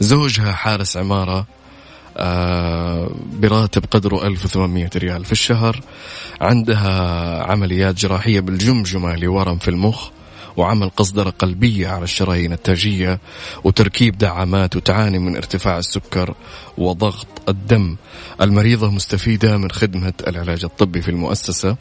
زوجها 0.00 0.52
حارس 0.52 0.96
عمارة 0.96 1.46
آه 2.16 3.10
براتب 3.32 3.84
قدره 3.90 4.26
1800 4.26 4.90
ريال 4.96 5.24
في 5.24 5.32
الشهر. 5.32 5.80
عندها 6.40 7.42
عمليات 7.42 7.94
جراحية 7.94 8.40
بالجمجمة 8.40 9.16
لورم 9.16 9.58
في 9.58 9.68
المخ. 9.68 10.08
وعمل 10.56 10.90
قصدرة 10.90 11.30
قلبية 11.30 11.88
على 11.88 12.04
الشرايين 12.04 12.52
التاجية 12.52 13.20
وتركيب 13.64 14.18
دعامات 14.18 14.76
وتعاني 14.76 15.18
من 15.18 15.36
ارتفاع 15.36 15.78
السكر 15.78 16.34
وضغط 16.78 17.26
الدم. 17.48 17.96
المريضة 18.40 18.90
مستفيدة 18.90 19.56
من 19.56 19.70
خدمة 19.70 20.12
العلاج 20.26 20.64
الطبي 20.64 21.02
في 21.02 21.10
المؤسسة. 21.10 21.76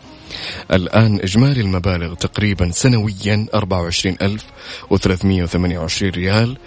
الآن 0.71 1.19
إجمالي 1.19 1.61
المبالغ 1.61 2.13
تقريبا 2.13 2.71
سنويا 2.71 3.47
24328 3.53 6.11
ريال 6.11 6.57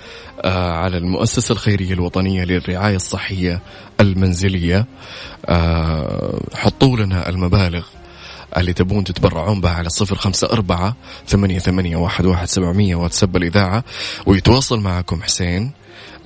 آه 0.44 0.72
على 0.72 0.96
المؤسسة 0.96 1.52
الخيرية 1.52 1.92
الوطنية 1.92 2.44
للرعاية 2.44 2.96
الصحية 2.96 3.60
المنزلية. 4.00 4.86
آه 5.46 6.40
حطوا 6.54 6.96
لنا 6.96 7.28
المبالغ. 7.28 7.84
اللي 8.56 8.72
تبون 8.72 9.04
تتبرعون 9.04 9.60
بها 9.60 9.70
على 9.70 9.88
صفر 9.88 10.16
خمسة 10.16 10.48
أربعة 10.52 10.96
ثمانية, 11.26 11.58
ثمانية 11.58 11.96
واحد, 11.96 12.26
واحد 12.26 12.48
سبعمية 12.48 12.94
واتساب 12.94 13.36
الإذاعة 13.36 13.84
ويتواصل 14.26 14.80
معكم 14.80 15.22
حسين 15.22 15.72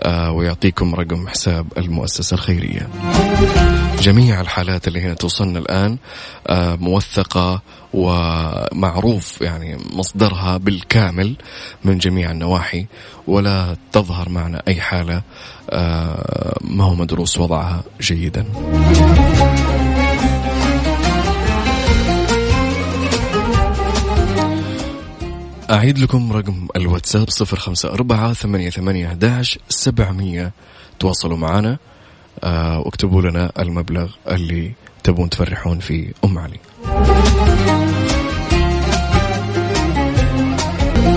آه 0.00 0.30
ويعطيكم 0.32 0.94
رقم 0.94 1.28
حساب 1.28 1.66
المؤسسة 1.78 2.34
الخيرية. 2.34 2.88
جميع 4.00 4.40
الحالات 4.40 4.88
اللي 4.88 5.00
هنا 5.00 5.14
توصلنا 5.14 5.58
الآن 5.58 5.98
آه 6.46 6.74
موثقة 6.74 7.62
ومعروف 7.94 9.40
يعني 9.40 9.78
مصدرها 9.92 10.56
بالكامل 10.56 11.36
من 11.84 11.98
جميع 11.98 12.30
النواحي 12.30 12.86
ولا 13.26 13.76
تظهر 13.92 14.28
معنا 14.28 14.62
أي 14.68 14.80
حالة 14.80 15.22
آه 15.70 16.58
ما 16.60 16.84
هو 16.84 16.94
مدروس 16.94 17.38
وضعها 17.38 17.82
جيدا. 18.00 18.44
أعيد 25.70 25.98
لكم 25.98 26.32
رقم 26.32 26.68
الواتساب 26.76 27.30
صفر 27.30 27.56
خمسة 27.58 27.88
أربعة 27.92 28.32
ثمانية, 28.32 28.70
ثمانية 28.70 29.08
أحداش 29.08 29.58
سبعمية. 29.68 30.52
تواصلوا 30.98 31.36
معنا 31.36 31.78
آه 32.44 32.78
واكتبوا 32.78 33.22
لنا 33.22 33.52
المبلغ 33.58 34.10
اللي 34.30 34.72
تبون 35.04 35.30
تفرحون 35.30 35.78
فيه 35.78 36.12
أم 36.24 36.38
علي. 36.38 36.58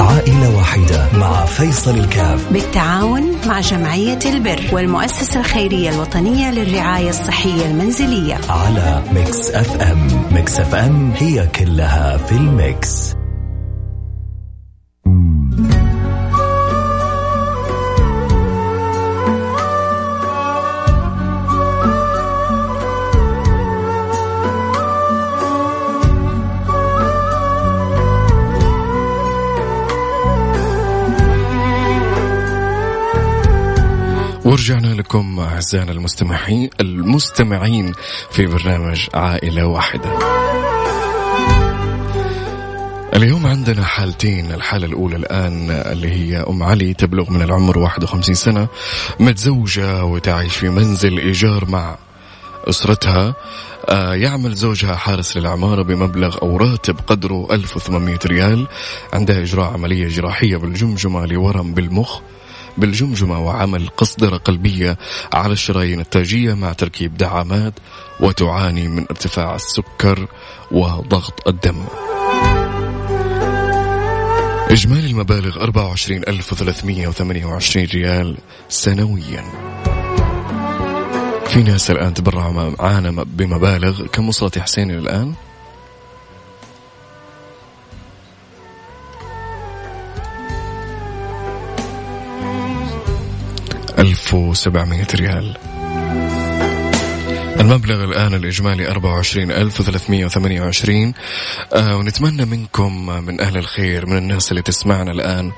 عائلة 0.02 0.58
واحدة 0.58 1.08
مع 1.18 1.46
فيصل 1.46 1.98
الكاف. 1.98 2.52
بالتعاون 2.54 3.36
مع 3.48 3.60
جمعية 3.60 4.20
البر 4.26 4.62
والمؤسسة 4.74 5.40
الخيرية 5.40 5.90
الوطنية 5.90 6.52
للرعاية 6.52 7.10
الصحية 7.10 7.66
المنزلية. 7.66 8.40
على 8.50 9.04
Mix 9.14 9.52
FM. 9.52 10.08
Mix 10.32 10.60
FM 10.60 11.12
هي 11.12 11.48
كلها 11.48 12.18
في 12.18 12.32
ال 12.32 12.50
mix. 12.50 13.21
ورجعنا 34.52 34.88
لكم 34.88 35.40
أعزائنا 35.40 35.92
المستمعين 35.92 36.70
المستمعين 36.80 37.94
في 38.32 38.46
برنامج 38.46 39.08
عائلة 39.14 39.66
واحدة. 39.66 40.12
اليوم 43.16 43.46
عندنا 43.46 43.84
حالتين 43.84 44.52
الحالة 44.52 44.86
الأولى 44.86 45.16
الآن 45.16 45.72
اللي 45.72 46.12
هي 46.12 46.38
أم 46.50 46.64
علي 46.64 46.94
تبلغ 46.94 47.32
من 47.32 47.42
العمر 47.42 47.78
51 47.78 48.36
سنة 48.36 48.68
متزوجة 49.20 50.06
وتعيش 50.06 50.56
في 50.56 50.70
منزل 50.70 51.18
إيجار 51.18 51.70
مع 51.70 51.98
أسرتها. 52.70 53.36
آه، 53.90 54.14
يعمل 54.14 54.54
زوجها 54.54 54.96
حارس 54.96 55.38
للعمارة 55.38 55.82
بمبلغ 55.82 56.38
أو 56.42 56.58
راتب 56.58 56.96
قدره 57.08 57.48
1800 57.52 58.20
ريال 58.26 58.68
عندها 59.14 59.42
إجراء 59.42 59.74
عملية 59.74 60.08
جراحية 60.08 60.58
بالجمجمة 60.58 61.26
لورم 61.26 61.74
بالمخ. 61.74 62.22
بالجمجمة 62.78 63.46
وعمل 63.46 63.88
قصدرة 63.88 64.38
قلبية 64.38 64.98
على 65.34 65.54
الشرايين 65.54 66.00
التاجية 66.00 66.54
مع 66.54 66.74
تركيب 66.74 67.18
دعامات 67.18 67.74
وتعاني 68.20 68.88
من 68.88 69.06
ارتفاع 69.12 69.56
السكر 69.56 70.28
وضغط 70.72 71.48
الدم 71.48 71.86
إجمالي 74.72 75.12
المبالغ 75.12 75.64
24328 75.64 77.86
ريال 77.86 78.38
سنويا 78.70 79.44
في 81.48 81.64
ناس 81.64 81.92
الآن 81.92 82.14
تبرعوا 82.14 82.74
معانا 82.80 83.24
بمبالغ 83.24 84.06
كم 84.08 84.28
وصلت 84.28 84.58
يا 84.58 84.62
حسين 84.62 84.92
الآن؟ 84.92 85.34
1700 94.34 95.08
ريال. 95.16 95.58
المبلغ 97.60 98.04
الآن 98.04 98.34
الإجمالي 98.34 98.88
24328 98.88 101.14
آه 101.74 101.98
ونتمنى 101.98 102.46
منكم 102.46 103.06
من 103.26 103.42
أهل 103.42 103.58
الخير 103.58 104.06
من 104.06 104.18
الناس 104.18 104.52
اللي 104.52 104.62
تسمعنا 104.62 105.12
الآن 105.12 105.52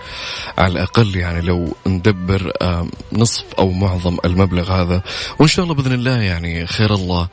على 0.58 0.72
الأقل 0.72 1.16
يعني 1.16 1.42
لو 1.42 1.76
ندبر 1.88 2.52
آه 2.62 2.88
نصف 3.14 3.44
أو 3.60 3.72
معظم 3.72 4.18
المبلغ 4.26 4.72
هذا. 4.72 5.02
وإن 5.40 5.48
شاء 5.48 5.64
الله 5.64 5.76
بإذن 5.76 5.92
الله 5.92 6.22
يعني 6.22 6.68
خير 6.68 6.94
الله 6.94 7.28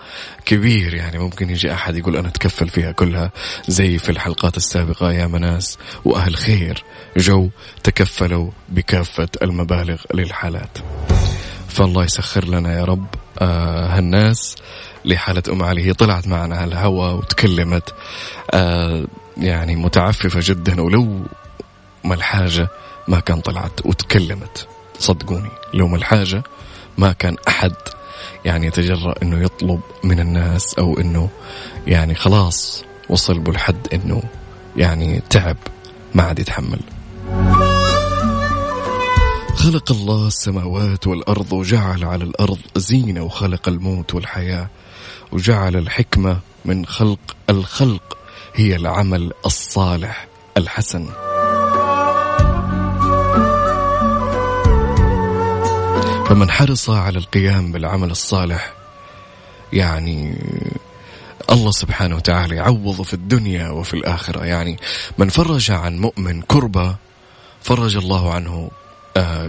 كبير 0.45 0.95
يعني. 0.95 1.19
ممكن 1.19 1.51
يجي 1.51 1.73
أحد 1.73 1.97
يقول 1.97 2.17
أنا 2.17 2.29
أتكفل 2.29 2.69
فيها 2.69 2.93
كلها 2.93 3.33
زي 3.69 3.99
في 3.99 4.09
الحلقات 4.09 4.57
السابقة 4.57 5.13
يا 5.13 5.27
مناس 5.27 5.79
وأهل 6.05 6.37
خير 6.37 6.85
جو 7.17 7.49
تكفلوا 7.83 8.51
بكافة 8.69 9.29
المبالغ 9.43 10.03
للحالات. 10.15 10.79
فالله 11.71 12.05
يسخر 12.05 12.45
لنا 12.45 12.79
يا 12.79 12.85
رب 12.85 13.07
آه 13.39 13.87
هالناس 13.87 14.57
لحالة 15.05 15.43
أم 15.51 15.63
علي 15.63 15.87
هي 15.87 15.93
طلعت 15.93 16.29
معنا 16.29 16.57
على 16.57 16.73
الهواء 16.73 17.15
وتكلمت 17.15 17.95
آه 18.51 19.05
يعني 19.37 19.77
متعففة 19.77 20.41
جدا 20.43 20.83
ولو 20.83 21.25
ما 22.05 22.15
الحاجة 22.15 22.69
ما 23.09 23.21
كان 23.21 23.41
طلعت 23.41 23.87
وتكلمت. 23.87 24.67
صدقوني 24.99 25.51
لو 25.75 25.89
ما 25.89 25.97
الحاجة 25.97 26.43
ما 26.99 27.13
كان 27.13 27.37
أحد 27.49 27.75
يعني 28.45 28.67
يتجرأ 28.67 29.15
أنه 29.23 29.45
يطلب 29.45 29.81
من 30.05 30.21
الناس 30.21 30.75
أو 30.75 30.99
أنه 31.01 31.31
يعني 31.87 32.15
خلاص 32.15 32.85
وصل 33.09 33.39
بالحد 33.39 33.89
أنه 33.93 34.23
يعني 34.77 35.23
تعب 35.31 35.57
ما 36.15 36.23
عاد 36.23 36.39
يتحمل. 36.39 36.81
خلق 39.57 39.93
الله 39.93 40.27
السماوات 40.27 41.07
والأرض 41.07 41.53
وجعل 41.53 42.05
على 42.05 42.25
الأرض 42.25 42.59
زينة 42.77 43.23
وخلق 43.23 43.69
الموت 43.69 44.15
والحياة 44.15 44.69
وجعل 45.33 45.77
الحكمة 45.77 46.39
من 46.65 46.87
خلق 46.87 47.37
الخلق 47.51 48.19
هي 48.55 48.77
العمل 48.77 49.33
الصالح 49.47 50.29
الحسن. 50.57 51.07
فمن 56.27 56.51
حرص 56.51 56.91
على 56.91 57.19
القيام 57.19 57.73
بالعمل 57.73 58.11
الصالح 58.11 58.73
يعني 59.73 60.39
الله 61.51 61.71
سبحانه 61.71 62.17
وتعالى 62.17 62.57
يعوضه 62.57 63.03
في 63.03 63.15
الدنيا 63.15 63.69
وفي 63.71 63.95
الآخرة. 63.95 64.45
يعني 64.45 64.77
من 65.19 65.29
فرج 65.29 65.71
عن 65.71 65.99
مؤمن 65.99 66.43
كربة 66.43 66.97
فرج 67.63 67.97
الله 67.97 68.35
عنه 68.35 68.71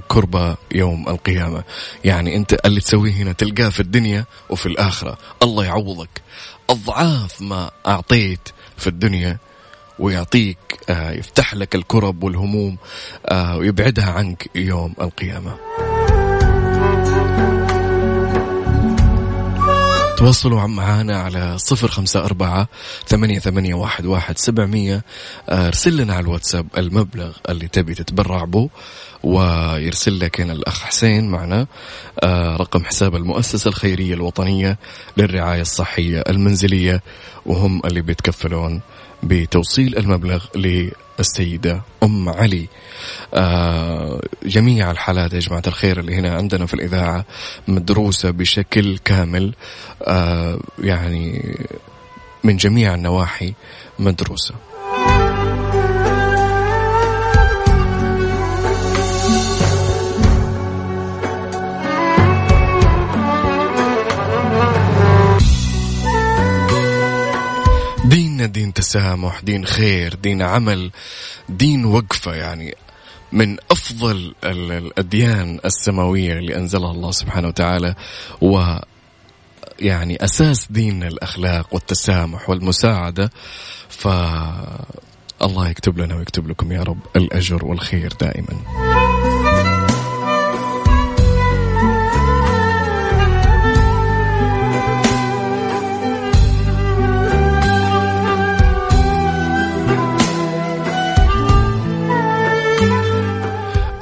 كربة 0.08 0.58
يوم 0.72 1.10
القيامة. 1.10 1.64
يعني 2.06 2.36
أنت 2.36 2.58
اللي 2.66 2.82
تسويه 2.82 3.12
هنا 3.12 3.32
تلقاه 3.34 3.70
في 3.70 3.80
الدنيا 3.80 4.26
وفي 4.50 4.66
الآخرة. 4.66 5.18
الله 5.44 5.66
يعوضك. 5.66 6.22
أضعاف 6.70 7.42
ما 7.42 7.72
أعطيت 7.88 8.50
في 8.78 8.88
الدنيا 8.88 9.38
ويعطيك 10.00 10.58
آه 10.90 11.12
يفتح 11.12 11.54
لك 11.54 11.76
الكرب 11.76 12.24
والهموم 12.24 12.78
آه 13.26 13.58
ويبعدها 13.58 14.12
عنك 14.12 14.50
يوم 14.56 14.94
القيامة. 15.02 15.56
تواصلوا 20.22 20.68
معنا 20.68 21.18
على 21.18 21.58
صفر 21.58 21.88
خمسة 21.88 22.26
أربعة 22.26 22.68
ثمانية, 23.08 23.40
ثمانية 23.40 23.74
واحد, 23.74 24.06
واحد 24.06 24.38
سبعمية. 24.38 25.04
آه، 25.50 25.68
ارسل 25.68 25.98
لنا 25.98 26.14
على 26.14 26.24
الواتساب 26.24 26.68
المبلغ 26.78 27.38
اللي 27.50 27.68
تبي 27.68 27.94
تتبرع 27.94 28.44
به 28.44 28.70
ويرسل 29.24 30.20
لك 30.20 30.42
هنا 30.42 30.54
الأخ 30.54 30.82
حسين 30.82 31.30
معنا. 31.30 31.68
آه، 32.24 32.56
رقم 32.56 32.84
حساب 32.84 33.16
المؤسسة 33.16 33.68
الخيرية 33.68 34.14
الوطنية 34.14 34.78
للرعاية 35.18 35.62
الصحية 35.62 36.24
المنزلية 36.30 37.02
وهم 37.46 37.82
اللي 37.86 38.02
بيتكفلون. 38.02 38.82
بتوصيل 39.24 39.98
المبلغ 39.98 40.46
للسيدة 40.56 41.82
أم 42.04 42.30
علي. 42.30 42.68
آه 43.34 44.22
جميع 44.44 44.92
الحالات 44.92 45.34
يا 45.34 45.40
جماعة 45.40 45.64
الخير 45.68 46.00
اللي 46.00 46.16
هنا 46.16 46.36
عندنا 46.36 46.66
في 46.66 46.74
الإذاعة 46.74 47.26
مدروسة 47.68 48.32
بشكل 48.32 48.98
كامل. 48.98 49.54
آه 50.04 50.60
يعني 50.80 51.56
من 52.44 52.58
جميع 52.58 52.94
النواحي 52.96 53.54
مدروسة. 54.00 54.56
ديننا 68.46 68.54
دين 68.54 68.74
تسامح 68.74 69.40
دين 69.40 69.66
خير 69.66 70.14
دين 70.16 70.42
عمل 70.42 70.92
دين 71.50 71.86
وقفة 71.86 72.36
يعني 72.36 72.76
من 73.32 73.58
أفضل 73.72 74.36
الأديان 74.44 75.60
السماوية 75.66 76.34
اللي 76.34 76.56
أنزلها 76.58 76.92
الله 76.92 77.12
سبحانه 77.12 77.48
وتعالى 77.48 77.96
و 78.42 78.76
يعني 79.80 80.24
أساس 80.24 80.72
ديننا 80.72 81.08
الأخلاق 81.08 81.74
والتسامح 81.74 82.50
والمساعدة. 82.50 83.32
فالله 83.90 85.70
يكتب 85.70 85.98
لنا 85.98 86.16
ويكتب 86.16 86.48
لكم 86.48 86.72
يا 86.72 86.84
رب 86.84 87.00
الأجر 87.16 87.66
والخير 87.66 88.14
دائما. 88.22 89.11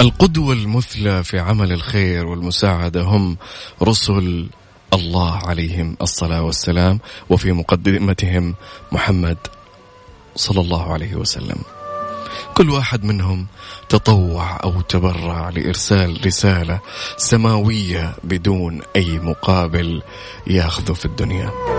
القدوة 0.10 0.54
المثلى 0.54 1.24
في 1.24 1.40
عمل 1.40 1.72
الخير 1.72 2.28
والمساعدة 2.28 3.02
هم 3.02 3.38
رسل 3.84 4.48
الله 4.94 5.36
عليهم 5.48 5.98
الصلاة 6.02 6.42
والسلام 6.42 7.00
وفي 7.30 7.52
مقدمتهم 7.52 8.56
محمد 8.92 9.38
صلى 10.36 10.62
الله 10.62 10.94
عليه 10.94 11.16
وسلم 11.16 11.58
كل 12.54 12.70
واحد 12.70 13.04
منهم 13.04 13.48
تطوع 13.90 14.60
أو 14.64 14.82
تبرع 14.82 15.50
لإرسال 15.50 16.26
رسالة 16.26 16.80
سماوية 17.18 18.16
بدون 18.24 18.82
أي 18.96 19.20
مقابل 19.20 20.02
ياخذه 20.48 20.94
في 20.94 21.06
الدنيا. 21.06 21.79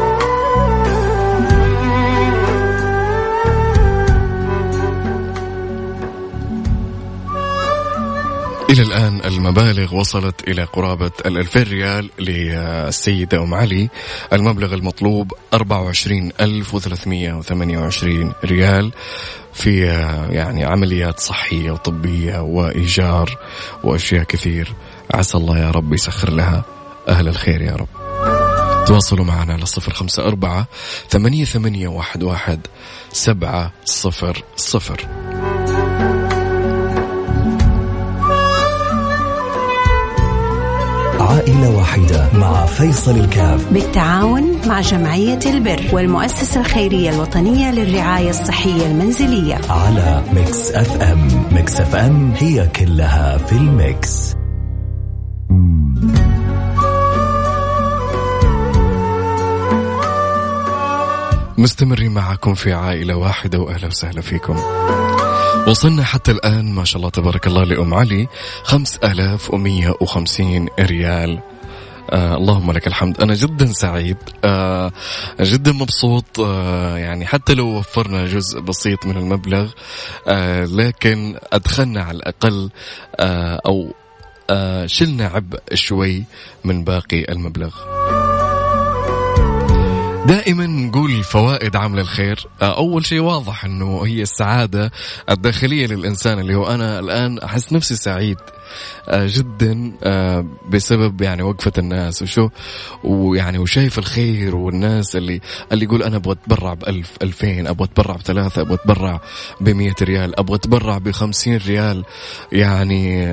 إلى 8.71 8.83
الآن 8.83 9.21
المبالغ 9.25 9.95
وصلت 9.95 10.49
إلى 10.49 10.65
قرابة 10.65 11.11
الألفين 11.27 11.63
ريال 11.63 12.11
للسيدة 12.19 13.43
أم 13.43 13.55
علي. 13.55 13.89
المبلغ 14.33 14.75
المطلوب 14.75 15.33
24328 15.55 18.33
ريال 18.45 18.93
في 19.53 19.81
يعني 20.31 20.65
عمليات 20.65 21.21
صحية 21.21 21.71
وطبية 21.71 22.39
وإيجار 22.39 23.39
وأشياء 23.85 24.25
كثير. 24.25 24.73
عسى 25.15 25.37
الله 25.37 25.59
يا 25.59 25.71
رب 25.71 25.93
يسخر 25.93 26.31
لها 26.31 26.65
أهل 27.09 27.29
الخير 27.29 27.63
يا 27.63 27.77
رب. 27.77 27.89
تواصلوا 28.87 29.25
معنا 29.25 29.53
على 29.53 29.67
صفر 29.67 29.93
خمسة 29.93 30.23
أربعة 30.23 30.67
ثمانية, 31.09 31.45
ثمانية 31.45 31.89
واحد, 31.89 32.23
واحد 32.23 32.67
سبعة 33.13 33.73
صفر 33.85 34.43
صفر. 34.57 35.30
عائلة 41.31 41.77
واحدة 41.77 42.29
مع 42.35 42.67
فيصل 42.67 43.17
الكاف. 43.17 43.73
بالتعاون 43.73 44.61
مع 44.67 44.81
جمعية 44.81 45.39
البر 45.47 45.83
والمؤسسة 45.93 46.61
الخيرية 46.61 47.11
الوطنية 47.11 47.71
للرعاية 47.71 48.31
الصحية 48.31 48.87
المنزلية. 48.87 49.61
على 49.71 50.23
Mix 50.35 50.71
FM. 50.71 51.29
Mix 51.53 51.81
FM 51.81 52.33
هي 52.37 52.69
كلها 52.69 53.39
في 53.39 53.53
ال 53.53 53.69
mix. 53.69 54.35
مستمرين 61.59 62.15
معكم 62.15 62.55
في 62.55 62.73
عائلة 62.73 63.17
واحدة 63.17 63.59
وأهلا 63.59 63.87
وسهلا 63.87 64.21
فيكم. 64.21 64.57
وصلنا 65.69 66.05
حتى 66.05 66.31
الآن 66.31 66.73
ما 66.75 66.85
شاء 66.85 66.97
الله 66.97 67.11
تبارك 67.11 67.47
الله 67.47 67.65
لأم 67.65 67.95
علي 67.95 68.29
خمس 68.63 68.97
آلاف 68.97 69.55
ومية 69.55 69.95
وخمسين 70.01 70.69
ريال. 70.81 71.41
آه 72.11 72.37
اللهم 72.37 72.73
لك 72.73 72.87
الحمد. 72.87 73.21
أنا 73.23 73.35
جدا 73.35 73.67
سعيد. 73.67 74.17
آه 74.45 74.93
جدا 75.41 75.73
مبسوط. 75.73 76.41
آه 76.41 76.99
يعني 76.99 77.27
حتى 77.27 77.55
لو 77.55 77.67
وفرنا 77.67 78.27
جزء 78.27 78.61
بسيط 78.61 79.07
من 79.07 79.17
المبلغ 79.17 79.71
آه 80.29 80.65
لكن 80.65 81.37
أدخلنا 81.53 82.03
على 82.03 82.17
الأقل 82.17 82.71
آه 83.21 83.61
أو 83.67 83.95
آه 84.51 84.87
شلنا 84.87 85.27
عبء 85.27 85.59
شوي 85.75 86.25
من 86.65 86.85
باقي 86.85 87.33
المبلغ. 87.33 87.75
دائما 90.31 90.67
نقول 90.67 91.23
فوائد 91.23 91.77
عمل 91.77 91.99
الخير. 91.99 92.47
آه، 92.63 92.77
أول 92.77 93.07
شيء 93.07 93.21
واضح 93.21 93.65
إنه 93.65 94.07
هي 94.07 94.23
السعادة 94.23 94.91
الداخلية 95.31 95.87
للإنسان 95.87 96.39
اللي 96.39 96.55
هو 96.55 96.67
أنا 96.67 96.99
الآن 96.99 97.39
أحس 97.39 97.73
نفسي 97.73 97.97
سعيد 97.97 98.37
آه، 99.09 99.27
جدا 99.31 99.93
آه، 100.03 100.47
بسبب 100.69 101.21
يعني 101.21 101.43
وقفة 101.43 101.73
الناس. 101.79 102.23
وشو؟ 102.23 102.49
ويعني 103.05 103.59
وشايف 103.59 103.99
الخير 103.99 104.57
والناس 104.57 105.17
اللي 105.17 105.41
اللي 105.73 105.85
يقول 105.85 106.03
أنا 106.03 106.17
أبغى 106.17 106.33
أتبرع 106.33 106.75
بألف 106.75 107.11
ألفين 107.23 107.67
أبغى 107.67 107.85
أتبرع 107.85 108.17
بثلاثة 108.17 108.63
أبغى 108.63 108.75
أتبرع 108.75 109.21
بمية 109.61 109.95
ريال 110.03 110.39
أبغى 110.39 110.57
أتبرع 110.57 110.99
بخمسين 110.99 111.57
ريال. 111.57 112.05
يعني 112.53 113.27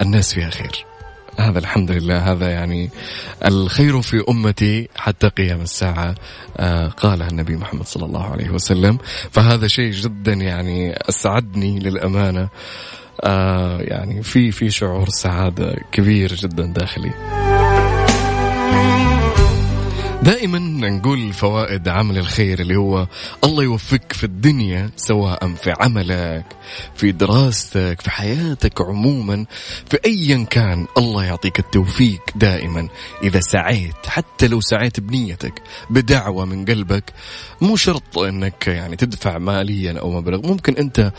الناس 0.00 0.34
فيها 0.34 0.50
خير. 0.50 0.95
هذا 1.38 1.58
الحمد 1.58 1.90
لله 1.90 2.32
هذا 2.32 2.48
يعني 2.50 2.90
الخير 3.46 4.02
في 4.02 4.24
أمتي 4.28 4.88
حتى 4.96 5.28
قيام 5.28 5.60
الساعة 5.60 6.14
آه 6.56 6.88
قالها 6.88 7.28
النبي 7.28 7.56
محمد 7.56 7.86
صلى 7.86 8.04
الله 8.06 8.24
عليه 8.24 8.50
وسلم. 8.50 8.98
فهذا 9.30 9.66
شيء 9.66 9.90
جدا 9.90 10.32
يعني 10.32 10.94
أسعدني 11.08 11.78
للأمانة 11.78 12.48
آه 13.24 13.78
يعني 13.80 14.22
في 14.22 14.52
في 14.52 14.70
شعور 14.70 15.08
سعادة 15.08 15.76
كبير 15.92 16.34
جدا 16.34 16.66
داخلي. 16.66 17.12
دائما 20.26 20.58
نقول 20.90 21.32
فوائد 21.32 21.88
عمل 21.88 22.18
الخير 22.18 22.60
اللي 22.60 22.76
هو 22.76 23.06
الله 23.44 23.62
يوفقك 23.64 24.12
في 24.12 24.24
الدنيا 24.24 24.90
سواء 24.96 25.54
في 25.54 25.74
عملك 25.80 26.44
في 26.94 27.12
دراستك 27.12 28.00
في 28.00 28.10
حياتك 28.10 28.80
عموما 28.80 29.46
في 29.90 29.98
ايا 30.06 30.44
كان 30.50 30.86
الله 30.98 31.24
يعطيك 31.24 31.58
التوفيق 31.58 32.20
دائما. 32.36 32.88
إذا 33.22 33.40
سعيت 33.40 34.06
حتى 34.06 34.48
لو 34.48 34.60
سعيت 34.60 35.00
بنيتك 35.00 35.62
بدعوة 35.90 36.44
من 36.44 36.64
قلبك 36.64 37.12
مو 37.60 37.76
شرط 37.76 38.18
إنك 38.18 38.66
يعني 38.66 38.96
تدفع 38.96 39.38
ماليا 39.38 40.00
أو 40.00 40.10
مبلغ. 40.10 40.46
ممكن 40.46 40.74
أنت 40.76 41.12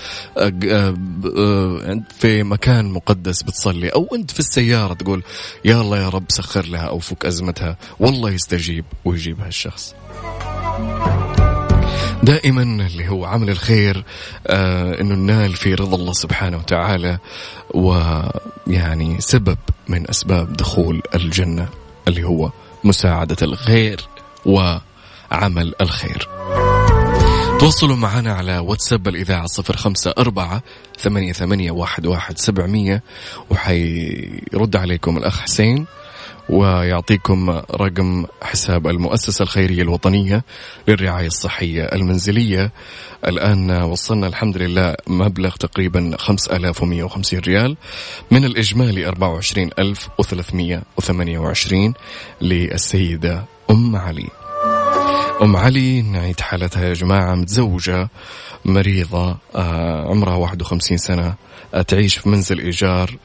في 2.20 2.44
مكان 2.44 2.86
مقدس 2.86 3.44
بتصلي 3.44 3.90
أو 3.90 4.08
أنت 4.16 4.32
في 4.32 4.40
السيارة 4.40 4.94
تقول 4.94 5.24
يا 5.66 5.82
الله 5.82 5.98
يا 5.98 6.10
رب 6.10 6.26
سخر 6.30 6.66
لها 6.66 6.86
أو 6.88 7.00
فك 7.00 7.26
أزمتها. 7.26 7.78
والله 8.00 8.32
يستجيب. 8.32 8.86
ويجيب 9.06 9.40
هالشخص 9.42 9.96
دائما 12.24 12.62
اللي 12.62 13.10
هو 13.10 13.26
عمل 13.26 13.50
الخير 13.50 14.04
آه 14.48 15.02
إنه 15.02 15.16
ننال 15.16 15.54
في 15.54 15.74
رضا 15.74 15.96
الله 15.96 16.14
سبحانه 16.14 16.58
وتعالى 16.58 17.18
ويعني 17.74 19.22
سبب 19.22 19.58
من 19.88 20.10
أسباب 20.10 20.54
دخول 20.54 21.02
الجنة 21.16 21.70
اللي 22.08 22.24
هو 22.24 22.52
مساعدة 22.84 23.38
الغير 23.42 24.02
وعمل 24.46 25.74
الخير. 25.82 26.28
تواصلوا 27.60 27.96
معنا 27.96 28.34
على 28.34 28.58
واتساب 28.58 29.08
الإذاعة 29.08 29.46
صفر 29.46 29.78
خمسة 29.78 30.14
أربعة 30.18 30.64
ثمانية, 31.00 31.34
ثمانية 31.34 31.72
واحد, 31.72 32.06
واحد 32.06 32.38
سبعمية 32.38 33.04
وحيرد 33.50 34.76
عليكم 34.76 35.18
الأخ 35.18 35.40
حسين 35.40 35.86
ويعطيكم 36.50 37.50
رقم 37.72 38.26
حساب 38.42 38.88
المؤسسة 38.88 39.44
الخيرية 39.44 39.82
الوطنية 39.82 40.44
للرعاية 40.88 41.28
الصحية 41.28 41.84
المنزلية. 41.84 42.72
الآن 43.28 43.72
وصلنا 43.72 44.28
الحمد 44.28 44.58
لله 44.58 44.96
مبلغ 45.08 45.56
تقريبا 45.56 46.12
5150 46.20 47.40
ريال 47.40 47.78
من 48.32 48.46
الإجمالي 48.46 49.08
24328 49.08 51.94
للسيدة 52.42 53.44
أم 53.70 53.96
علي. 53.96 54.28
أم 55.42 55.56
علي 55.56 56.02
نعيد 56.02 56.40
حالتها 56.40 56.86
يا 56.86 56.94
جماعة 56.94 57.36
متزوجة 57.36 58.10
مريضة 58.66 59.38
آه، 59.56 60.10
عمرها 60.10 60.36
51 60.36 60.98
سنة 60.98 61.34
تعيش 61.88 62.18
في 62.18 62.30
منزل 62.30 62.60
إيجار 62.60 63.16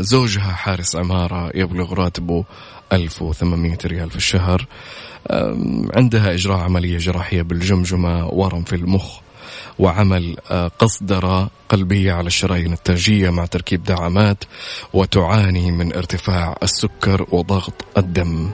زوجها 0.00 0.52
حارس 0.52 0.96
عمارة 0.96 1.50
يبلغ 1.54 1.94
راتبه 1.94 2.44
1800 2.92 3.78
ريال 3.86 4.10
في 4.10 4.16
الشهر. 4.16 4.66
عندها 5.94 6.34
إجراء 6.34 6.58
عملية 6.58 6.98
جراحية 6.98 7.42
بالجمجمة 7.42 8.28
ورم 8.28 8.62
في 8.62 8.76
المخ 8.76 9.18
وعمل 9.78 10.36
آه، 10.50 10.68
قصدرة 10.78 11.50
قلبية 11.68 12.12
على 12.12 12.26
الشرايين 12.26 12.72
التاجية 12.72 13.30
مع 13.30 13.46
تركيب 13.46 13.82
دعامات 13.84 14.44
وتعاني 14.92 15.70
من 15.70 15.96
ارتفاع 15.96 16.56
السكر 16.62 17.26
وضغط 17.30 17.84
الدم. 17.98 18.50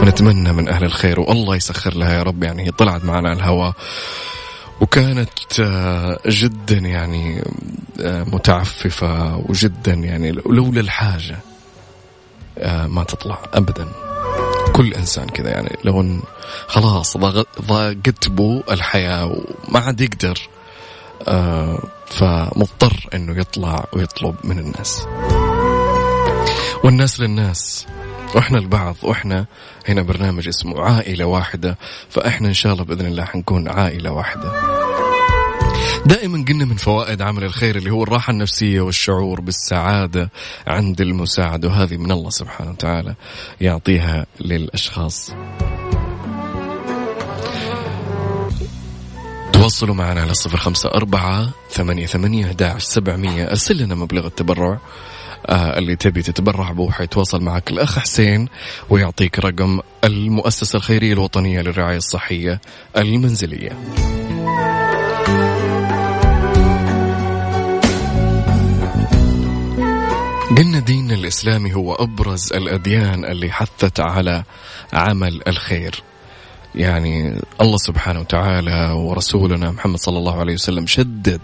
فنتمنى 0.00 0.52
من 0.52 0.68
أهل 0.68 0.84
الخير 0.84 1.20
والله 1.20 1.56
يسخر 1.56 1.94
لها 1.94 2.14
يا 2.14 2.22
رب 2.22 2.42
يعني 2.42 2.66
هي 2.66 2.70
طلعت 2.70 3.04
معنا 3.04 3.32
الهواء. 3.32 3.72
وكانت 4.80 5.60
آه، 5.60 6.18
جدا 6.26 6.76
يعني 6.78 7.42
آه، 8.00 8.24
متعففة 8.24 9.36
وجدا 9.36 9.92
يعني 9.92 10.32
لولا 10.32 10.80
الحاجة 10.80 11.38
آه، 12.58 12.86
ما 12.86 13.04
تطلع 13.04 13.38
أبدا. 13.54 13.88
كل 14.72 14.94
إنسان 14.94 15.28
كذا 15.28 15.50
يعني 15.50 15.76
لو 15.84 16.20
خلاص 16.66 17.16
ضاقت 17.16 18.28
بو 18.28 18.62
الحياة 18.70 19.26
وما 19.26 19.80
عاد 19.80 20.00
يقدر 20.00 20.48
فمضطر 22.06 23.08
إنه 23.14 23.40
يطلع 23.40 23.84
ويطلب 23.92 24.34
من 24.44 24.58
الناس. 24.58 25.06
والناس 26.84 27.20
للناس. 27.20 27.86
وإحنا 28.36 28.58
البعض 28.58 28.96
وإحنا 29.02 29.46
هنا 29.88 30.02
برنامج 30.02 30.48
اسمه 30.48 30.80
عائلة 30.80 31.24
واحدة 31.24 31.78
فاحنا 32.08 32.48
إن 32.48 32.54
شاء 32.54 32.72
الله 32.72 32.84
بإذن 32.84 33.06
الله 33.06 33.24
حنكون 33.24 33.68
عائلة 33.68 34.10
واحدة. 34.10 34.52
دائما 36.06 36.44
قلنا 36.48 36.64
من 36.64 36.76
فوائد 36.76 37.22
عمل 37.22 37.44
الخير 37.44 37.76
اللي 37.76 37.90
هو 37.90 38.02
الراحة 38.02 38.30
النفسية 38.30 38.80
والشعور 38.80 39.40
بالسعادة 39.40 40.30
عند 40.66 41.00
المساعدة 41.00 41.68
وهذه 41.68 41.96
من 41.96 42.10
الله 42.12 42.30
سبحانه 42.30 42.70
وتعالى 42.70 43.14
يعطيها 43.60 44.26
للأشخاص. 44.40 45.32
تواصلوا 49.52 49.94
معنا 49.94 50.20
على 50.20 50.34
صفر 50.34 50.56
خمسة 50.56 50.88
أربعة 50.88 51.50
ثمانية 51.70 52.06
ثمانية 52.06 52.56
أرسل 53.50 53.78
لنا 53.78 53.94
مبلغ 53.94 54.26
التبرع. 54.26 54.78
اللي 55.50 55.96
تبي 55.96 56.22
تتبرع 56.22 56.72
به 56.72 56.90
حيتواصل 56.90 57.42
معك 57.42 57.70
الأخ 57.70 57.98
حسين 57.98 58.48
ويعطيك 58.90 59.38
رقم 59.38 59.80
المؤسسة 60.04 60.76
الخيرية 60.76 61.12
الوطنية 61.12 61.60
للرعاية 61.60 61.96
الصحية 61.96 62.60
المنزلية. 62.96 63.72
قلنا 70.58 70.78
ديننا 70.78 71.14
الإسلامي 71.14 71.74
هو 71.74 71.94
أبرز 71.94 72.52
الأديان 72.52 73.24
اللي 73.24 73.50
حثت 73.50 74.00
على 74.00 74.44
عمل 74.92 75.42
الخير. 75.48 76.02
يعني 76.74 77.40
الله 77.60 77.76
سبحانه 77.76 78.20
وتعالى 78.20 78.90
ورسولنا 78.90 79.70
محمد 79.70 79.98
صلى 79.98 80.18
الله 80.18 80.40
عليه 80.40 80.54
وسلم 80.54 80.86
شدد 80.86 81.40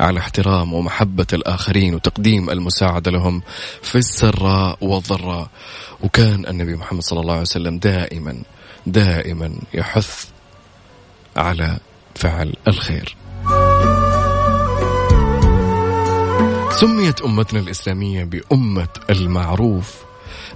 على 0.00 0.20
احترام 0.20 0.72
ومحبة 0.72 1.26
الآخرين 1.32 1.94
وتقديم 1.94 2.50
المساعدة 2.50 3.10
لهم 3.10 3.42
في 3.82 3.98
السراء 3.98 4.78
والضراء 4.80 5.48
وكان 6.02 6.46
النبي 6.46 6.76
محمد 6.76 7.02
صلى 7.02 7.20
الله 7.20 7.32
عليه 7.32 7.42
وسلم 7.42 7.78
دائما 7.78 8.42
دائما 8.86 9.52
يحث 9.74 10.24
على 11.36 11.78
فعل 12.14 12.54
الخير. 12.68 13.16
سميت 16.70 17.20
أمتنا 17.20 17.60
الإسلامية 17.60 18.24
بأمة 18.24 18.88
المعروف. 19.10 19.94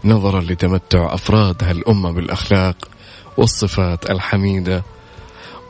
نظرا 0.05 0.41
لتمتع 0.41 1.15
أفراد 1.15 1.65
هالأمة 1.65 2.11
بالأخلاق 2.13 2.89
والصفات 3.37 4.11
الحميدة. 4.11 4.83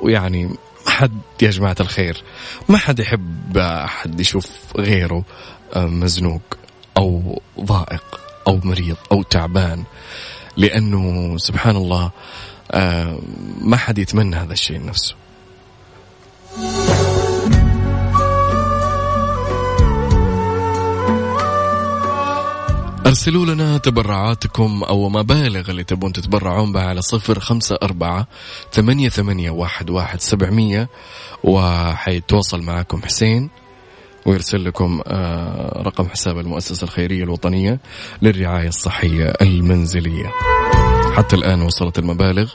ويعني 0.00 0.50
حد 0.86 1.20
يا 1.42 1.50
جماعة 1.50 1.76
الخير. 1.80 2.22
ما 2.68 2.78
حد 2.78 2.98
يحب 2.98 3.58
أحد 3.58 4.20
يشوف 4.20 4.46
غيره 4.76 5.24
آه، 5.74 5.86
مزنوق 5.86 6.42
أو 6.96 7.42
ضائق 7.60 8.20
أو 8.46 8.60
مريض 8.64 8.96
أو 9.12 9.22
تعبان 9.22 9.84
لأنه 10.56 11.36
سبحان 11.38 11.76
الله 11.76 12.10
آه، 12.70 13.18
ما 13.60 13.76
حد 13.76 13.98
يتمنى 13.98 14.36
هذا 14.36 14.52
الشيء 14.52 14.86
نفسه 14.86 15.14
أرسلوا 23.10 23.46
لنا 23.46 23.78
تبرعاتكم 23.78 24.82
أو 24.84 25.08
مبالغ 25.08 25.70
اللي 25.70 25.84
تبون 25.84 26.12
تتبرعون 26.12 26.72
بها 26.72 26.82
على 26.82 27.02
صفر 27.02 27.40
خمسة 27.40 27.78
أربعة 27.82 28.26
ثمانية 28.72 29.08
ثمانية 29.08 29.50
واحد 29.50 29.90
واحد 29.90 30.20
سبعمية. 30.20 30.88
وحيتواصل 31.44 32.62
معكم 32.62 33.02
حسين 33.02 33.50
ويرسل 34.26 34.64
لكم 34.64 35.00
آه، 35.06 35.82
رقم 35.82 36.08
حساب 36.08 36.38
المؤسسة 36.38 36.84
الخيرية 36.84 37.24
الوطنية 37.24 37.80
للرعاية 38.22 38.68
الصحية 38.68 39.32
المنزلية. 39.42 40.32
حتى 41.16 41.36
الآن 41.36 41.62
وصلت 41.62 41.98
المبالغ 41.98 42.52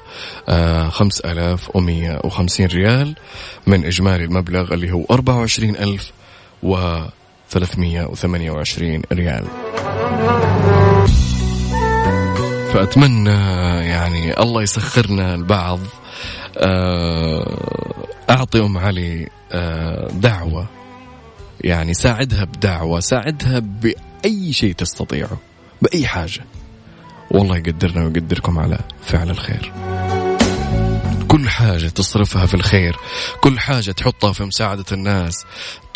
آه، 0.50 0.90
5150 0.90 2.66
ريال 2.66 3.16
من 3.68 3.86
إجمالي 3.86 4.24
المبلغ 4.24 4.74
اللي 4.74 4.92
هو 4.92 5.06
24000 5.12 6.12
و 6.64 7.00
328 7.56 9.02
ريال. 9.14 9.46
فأتمنى 12.74 13.30
يعني 13.88 14.40
الله 14.40 14.62
يسخرنا 14.62 15.36
البعض. 15.36 15.80
آه، 16.58 18.06
أعطي 18.30 18.60
أم 18.60 18.78
علي 18.78 19.30
آه، 19.52 20.08
دعوة. 20.08 20.68
يعني 21.62 21.94
ساعدها 21.94 22.44
بدعوة 22.44 23.00
ساعدها 23.00 23.60
بأي 23.60 24.54
شيء 24.54 24.74
تستطيعه 24.74 25.38
بأي 25.82 26.08
حاجة. 26.08 26.46
والله 27.32 27.58
يقدرنا 27.58 28.06
ويقدركم 28.06 28.60
على 28.60 28.80
فعل 29.04 29.30
الخير. 29.30 29.72
كل 31.28 31.50
حاجة 31.50 31.88
تصرفها 31.88 32.46
في 32.46 32.54
الخير 32.54 32.96
كل 33.42 33.60
حاجة 33.60 33.92
تحطها 33.92 34.34
في 34.34 34.44
مساعدة 34.44 34.86
الناس. 34.92 35.46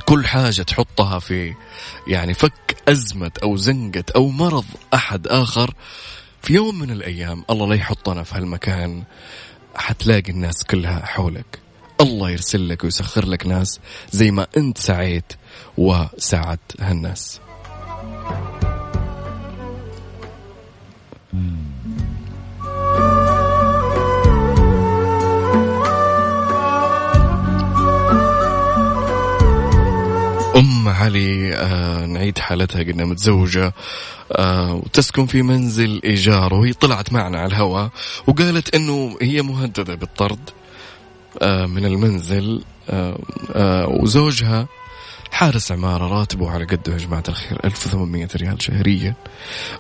كل 0.10 0.26
حاجة 0.26 0.62
تحطها 0.62 1.20
في 1.20 1.54
يعني 2.08 2.34
فك 2.34 2.78
أزمة 2.88 3.32
أو 3.44 3.56
زنقة 3.56 4.04
أو 4.16 4.30
مرض 4.30 4.66
أحد 4.94 5.28
آخر 5.28 5.74
في 6.42 6.54
يوم 6.54 6.80
من 6.80 6.92
الأيام 6.92 7.44
الله 7.50 7.68
لا 7.68 7.76
يحطنا 7.76 8.24
في 8.24 8.36
هالمكان. 8.36 9.04
حتلاقي 9.76 10.32
الناس 10.32 10.64
كلها 10.64 11.06
حولك. 11.06 11.60
الله 12.02 12.30
يرسل 12.30 12.70
لك 12.70 12.84
ويسخر 12.84 13.26
لك 13.26 13.48
ناس 13.48 13.80
زي 14.12 14.32
ما 14.32 14.48
أنت 14.58 14.78
سعيت 14.78 15.34
وساعدت 15.78 16.82
هالناس. 16.82 17.40
علي 31.00 31.54
آه 31.56 32.06
نعيد 32.06 32.38
حالتها 32.38 32.84
قلنا 32.84 33.06
متزوجة 33.06 33.74
آه 34.32 34.74
وتسكن 34.74 35.26
في 35.26 35.42
منزل 35.42 36.02
إيجار 36.04 36.54
وهي 36.54 36.74
طلعت 36.74 37.14
معنا 37.14 37.40
على 37.40 37.48
الهواء 37.48 37.90
وقالت 38.28 38.76
أنه 38.76 39.18
هي 39.22 39.42
مهددة 39.42 39.96
بالطرد 39.96 40.50
آه 41.42 41.66
من 41.66 41.86
المنزل 41.86 42.64
آه 42.90 43.20
آه 43.56 43.88
وزوجها 43.90 44.68
حارس 45.32 45.72
عمارة 45.72 46.08
راتبه 46.08 46.50
على 46.50 46.66
قده 46.66 46.94
يا 46.94 46.98
جماعة 46.98 47.24
الخير 47.30 47.60
1800 47.66 48.28
ريال 48.36 48.62
شهريا 48.64 49.16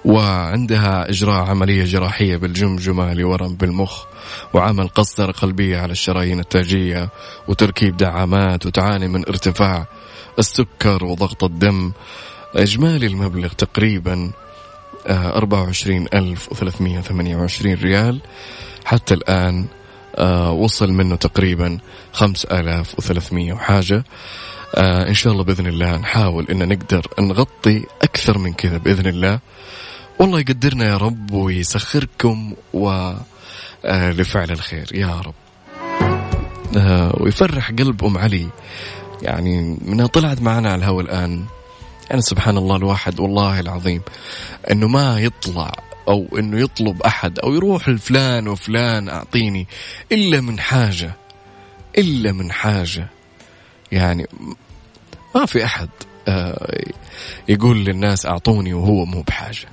وعندها 0.05 1.09
إجراء 1.09 1.49
عملية 1.49 1.85
جراحية 1.85 2.37
بالجمجمة 2.37 3.13
لورم 3.13 3.55
بالمخ 3.55 4.03
وعمل 4.53 4.87
قسطرة 4.87 5.31
قلبية 5.31 5.77
على 5.77 5.91
الشرايين 5.91 6.39
التاجية 6.39 7.09
وتركيب 7.47 7.97
دعامات 7.97 8.65
وتعاني 8.65 9.07
من 9.07 9.27
ارتفاع 9.27 9.87
السكر 10.39 11.05
وضغط 11.05 11.43
الدم 11.43 11.91
إجمالي 12.55 13.07
المبلغ 13.07 13.47
تقريبا 13.47 14.31
آه، 15.07 15.37
أربعة 15.37 15.61
وعشرين 15.63 16.07
ألف 16.13 16.51
وثلاثمية 16.51 17.01
ثمانية 17.01 17.35
وعشرين 17.35 17.77
ريال. 17.77 18.21
حتى 18.85 19.13
الآن 19.13 19.65
آه، 20.15 20.51
وصل 20.51 20.91
منه 20.91 21.15
تقريبا 21.15 21.77
خمس 22.13 22.45
آلاف 22.45 22.99
وثلاثمية 22.99 23.53
وحاجة. 23.53 24.03
آه 24.75 25.09
إن 25.09 25.13
شاء 25.13 25.33
الله 25.33 25.43
بإذن 25.43 25.67
الله 25.67 25.97
نحاول 25.97 26.47
إن 26.51 26.67
نقدر 26.67 27.07
نغطي 27.19 27.85
أكثر 28.01 28.37
من 28.37 28.53
كذا 28.53 28.77
بإذن 28.77 29.07
الله. 29.07 29.39
والله 30.19 30.39
يقدرنا 30.39 30.85
يا 30.85 30.97
رب 30.97 31.31
ويسخركم 31.31 32.53
و 32.73 33.13
آه 33.85 34.11
لفعل 34.11 34.51
الخير. 34.51 34.89
يا 34.93 35.21
رب. 35.21 35.33
آه 36.77 37.15
ويفرح 37.19 37.71
قلب 37.71 38.05
أم 38.05 38.17
علي. 38.17 38.47
يعني 39.21 39.77
منها 39.81 40.07
طلعت 40.07 40.41
معنا 40.41 40.71
على 40.71 40.79
الهواء 40.79 41.05
الآن. 41.05 41.45
يعني 42.09 42.21
سبحان 42.21 42.57
الله 42.57 42.75
الواحد 42.75 43.19
والله 43.19 43.59
العظيم 43.59 44.01
أنه 44.71 44.87
ما 44.87 45.19
يطلع 45.19 45.71
أو 46.07 46.27
أنه 46.39 46.59
يطلب 46.59 47.01
أحد 47.01 47.39
أو 47.39 47.53
يروح 47.53 47.89
لفلان 47.89 48.47
وفلان 48.47 49.09
أعطيني 49.09 49.67
إلا 50.11 50.41
من 50.41 50.59
حاجة 50.59 51.13
إلا 51.97 52.31
من 52.31 52.51
حاجة. 52.51 53.09
يعني 53.91 54.27
ما 55.35 55.45
في 55.45 55.65
أحد 55.65 55.89
آه، 56.27 56.77
يقول 57.49 57.85
للناس 57.85 58.25
أعطوني 58.25 58.73
وهو 58.73 59.05
مو 59.05 59.21
بحاجة. 59.21 59.67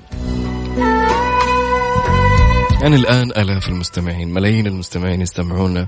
يعني 2.83 2.97
الآن 2.97 3.31
آلاف 3.31 3.69
المستمعين 3.69 4.35
ملايين 4.35 4.67
المستمعين 4.67 5.21
يستمعونا 5.21 5.87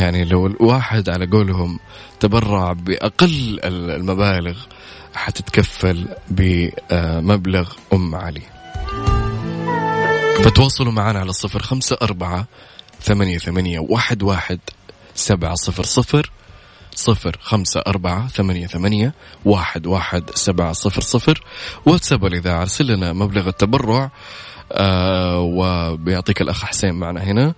يعني 0.00 0.24
لو 0.24 0.46
الواحد 0.46 1.08
على 1.08 1.26
قولهم 1.26 1.78
تبرع 2.20 2.72
بأقل 2.72 3.60
المبالغ 3.64 4.58
حتتكفل 5.14 6.08
بمبلغ 6.28 7.72
أم 7.92 8.14
علي. 8.14 8.42
فتواصلوا 10.44 10.92
معنا 10.92 11.18
على 11.20 11.30
الصفر 11.30 11.62
خمسة 11.62 11.96
أربعة 12.02 12.46
ثمانية 13.00 13.38
ثمانية 13.38 13.78
واحد 13.78 14.22
واحد 14.22 14.60
سبعة 15.14 15.54
صفر 15.54 15.82
صفر 15.82 16.30
صفر 16.94 17.38
خمسة 17.40 17.82
أربعة 17.86 18.28
ثمانية 18.28 18.66
ثمانية 18.66 19.14
واحد 19.44 19.86
واحد 19.86 20.30
سبعة 20.34 20.72
صفر 20.72 21.00
صفر. 21.00 21.44
واتساب 21.86 22.26
الإذاعة 22.26 22.60
أرسل 22.60 22.86
لنا 22.86 23.12
مبلغ 23.12 23.48
التبرع 23.48 24.10
آه 24.72 25.38
وبيعطيك 25.40 26.40
الأخ 26.42 26.64
حسين 26.64 26.94
معنا 26.94 27.22
هنا. 27.22 27.54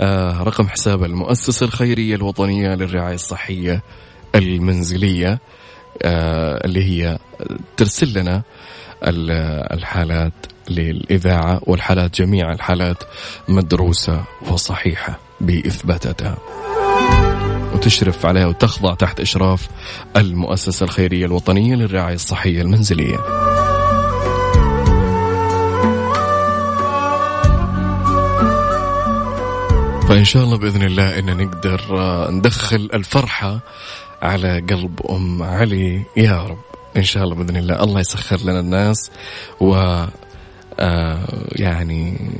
آه 0.00 0.42
رقم 0.42 0.68
حساب 0.68 1.04
المؤسسة 1.04 1.66
الخيرية 1.66 2.14
الوطنية 2.14 2.74
للرعاية 2.74 3.14
الصحية 3.14 3.82
المنزلية 4.34 5.38
آه 6.02 6.64
اللي 6.64 6.84
هي 6.84 7.18
ترسل 7.76 8.18
لنا 8.18 8.42
الحالات 9.72 10.32
للإذاعة 10.68 11.60
والحالات 11.62 12.20
جميع 12.20 12.52
الحالات 12.52 13.02
مدروسة 13.48 14.24
وصحيحة 14.50 15.18
بإثباتاتها. 15.40 16.36
وتشرف 17.74 18.26
عليها 18.26 18.46
وتخضع 18.46 18.94
تحت 18.94 19.20
إشراف 19.20 19.68
المؤسسة 20.16 20.84
الخيرية 20.84 21.26
الوطنية 21.26 21.74
للرعاية 21.74 22.14
الصحية 22.14 22.62
المنزلية. 22.62 23.16
فإن 30.08 30.24
شاء 30.24 30.44
الله 30.44 30.56
بإذن 30.56 30.82
الله 30.82 31.18
إن 31.18 31.36
نقدر 31.36 31.80
آه، 31.90 32.30
ندخل 32.30 32.90
الفرحة 32.94 33.60
على 34.22 34.60
قلب 34.60 35.00
أم 35.10 35.42
علي. 35.42 36.02
يا 36.16 36.42
رب 36.42 36.58
إن 36.96 37.04
شاء 37.04 37.24
الله 37.24 37.34
بإذن 37.34 37.56
الله 37.56 37.82
الله 37.82 38.00
يسخر 38.00 38.40
لنا 38.40 38.60
الناس 38.60 39.10
و 39.60 39.74
آه، 40.80 41.28
يعني 41.52 42.30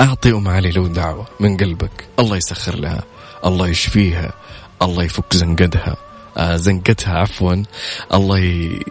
أعطي 0.00 0.32
أم 0.32 0.48
علي 0.48 0.70
لو 0.70 0.86
دعوة 0.86 1.26
من 1.40 1.56
قلبك. 1.56 2.04
الله 2.18 2.36
يسخر 2.36 2.76
لها 2.76 3.02
الله 3.44 3.68
يشفيها 3.68 4.32
الله 4.82 5.02
يفك 5.04 5.36
زنقتها 5.36 5.90
آه 5.90 6.09
زنقتها 6.38 7.18
عفوا. 7.18 7.62
الله 8.14 8.38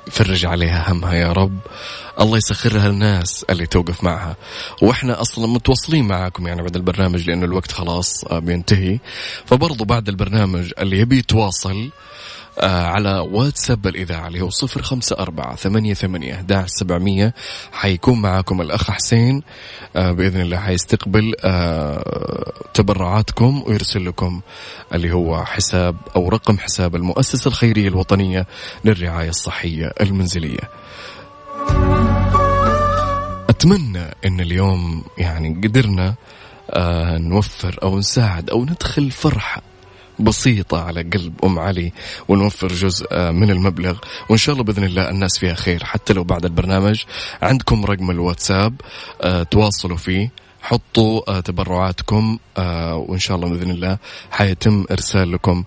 يفرج 0.08 0.46
عليها 0.46 0.92
همها 0.92 1.14
يا 1.14 1.32
رب. 1.32 1.60
الله 2.22 2.38
يسخرها 2.38 2.88
الناس 2.88 3.46
اللي 3.50 3.66
توقف 3.66 4.04
معها. 4.04 4.36
وإحنا 4.82 5.22
أصلا 5.22 5.48
متواصلين 5.48 6.08
معاكم 6.08 6.48
يعني 6.48 6.62
بعد 6.62 6.76
البرنامج 6.76 7.28
لأنه 7.30 7.46
الوقت 7.46 7.72
خلاص 7.72 8.24
آه 8.24 8.40
بينتهي. 8.40 9.00
فبرضو 9.46 9.86
بعد 9.86 10.10
البرنامج 10.10 10.72
اللي 10.80 11.00
يبي 11.00 11.18
يتواصل 11.18 11.70
آه 11.70 11.92
على 12.68 13.20
واتساب 13.20 13.88
الإذاعة 13.88 14.28
اللي 14.28 14.42
هو 14.42 14.50
صفر 14.50 14.82
خمسة 14.82 15.16
أربعة 15.20 15.56
ثمانية 15.56 15.94
ثمانية 15.94 16.34
أحداش 16.36 16.70
سبعمية. 16.70 17.34
حيكون 17.72 18.22
معاكم 18.22 18.62
الأخ 18.62 18.92
حسين 18.92 19.42
آه 19.96 20.12
بإذن 20.12 20.42
الله 20.42 20.58
حيستقبل 20.58 21.34
آه 21.44 22.54
تبرعاتكم 22.74 23.64
ويرسل 23.68 24.06
لكم 24.06 24.42
اللي 24.94 25.12
هو 25.12 25.46
حساب 25.46 25.96
أو 26.16 26.30
رقم 26.30 26.58
حساب 26.58 26.96
المؤسسة 26.96 27.48
الخيرية 27.48 27.88
الوطنية 27.88 28.48
للرعاية 28.86 29.30
الصحية 29.30 29.94
المنزلية. 30.02 30.70
أتمنى 33.50 34.06
أن 34.26 34.40
اليوم 34.40 35.04
يعني 35.18 35.62
قدرنا 35.64 36.16
آه 36.70 37.18
نوفر 37.18 37.80
أو 37.84 38.00
نساعد 38.00 38.50
أو 38.50 38.66
ندخل 38.66 39.12
فرحة 39.12 39.62
بسيطة 40.20 40.84
على 40.84 41.02
قلب 41.02 41.34
أم 41.44 41.60
علي 41.60 41.92
ونوفر 42.28 42.68
جزء 42.68 43.08
آه، 43.12 43.32
من 43.32 43.52
المبلغ. 43.52 43.98
وإن 44.30 44.38
شاء 44.38 44.54
الله 44.54 44.64
بإذن 44.64 44.84
الله 44.84 45.10
الناس 45.10 45.38
فيها 45.40 45.54
خير 45.54 45.84
حتى 45.84 46.14
لو 46.14 46.24
بعد 46.24 46.46
البرنامج. 46.46 47.04
عندكم 47.42 47.86
رقم 47.86 48.12
الواتساب 48.12 48.82
آه، 49.22 49.44
تواصلوا 49.44 49.98
فيه 49.98 50.32
حطوا 50.62 51.38
آه، 51.38 51.40
تبرعاتكم 51.40 52.40
وإن 52.94 53.20
شاء 53.20 53.38
الله 53.38 53.50
بإذن 53.50 53.72
الله 53.72 53.98
حيتم 54.32 54.86
إرسال 54.92 55.32
لكم 55.32 55.64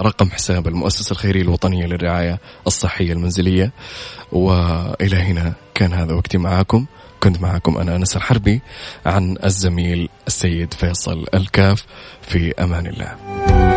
رقم 0.00 0.30
حساب 0.30 0.68
المؤسسة 0.68 1.12
الخيرية 1.12 1.42
الوطنية 1.42 1.86
للرعاية 1.86 2.38
الصحية 2.66 3.12
المنزلية. 3.12 3.72
وإلى 4.32 5.16
هنا 5.16 5.52
كان 5.74 5.92
هذا 5.92 6.14
وقتي 6.14 6.38
معاكم. 6.38 6.86
كنت 7.24 7.42
معكم 7.42 7.78
أنا 7.78 7.96
أنس 7.96 8.16
الحربي 8.16 8.60
عن 9.06 9.36
الزميل 9.44 10.08
السيد 10.26 10.74
فيصل 10.74 11.26
الكاف. 11.34 11.84
في 12.22 12.54
أمان 12.62 12.86
الله. 12.86 13.73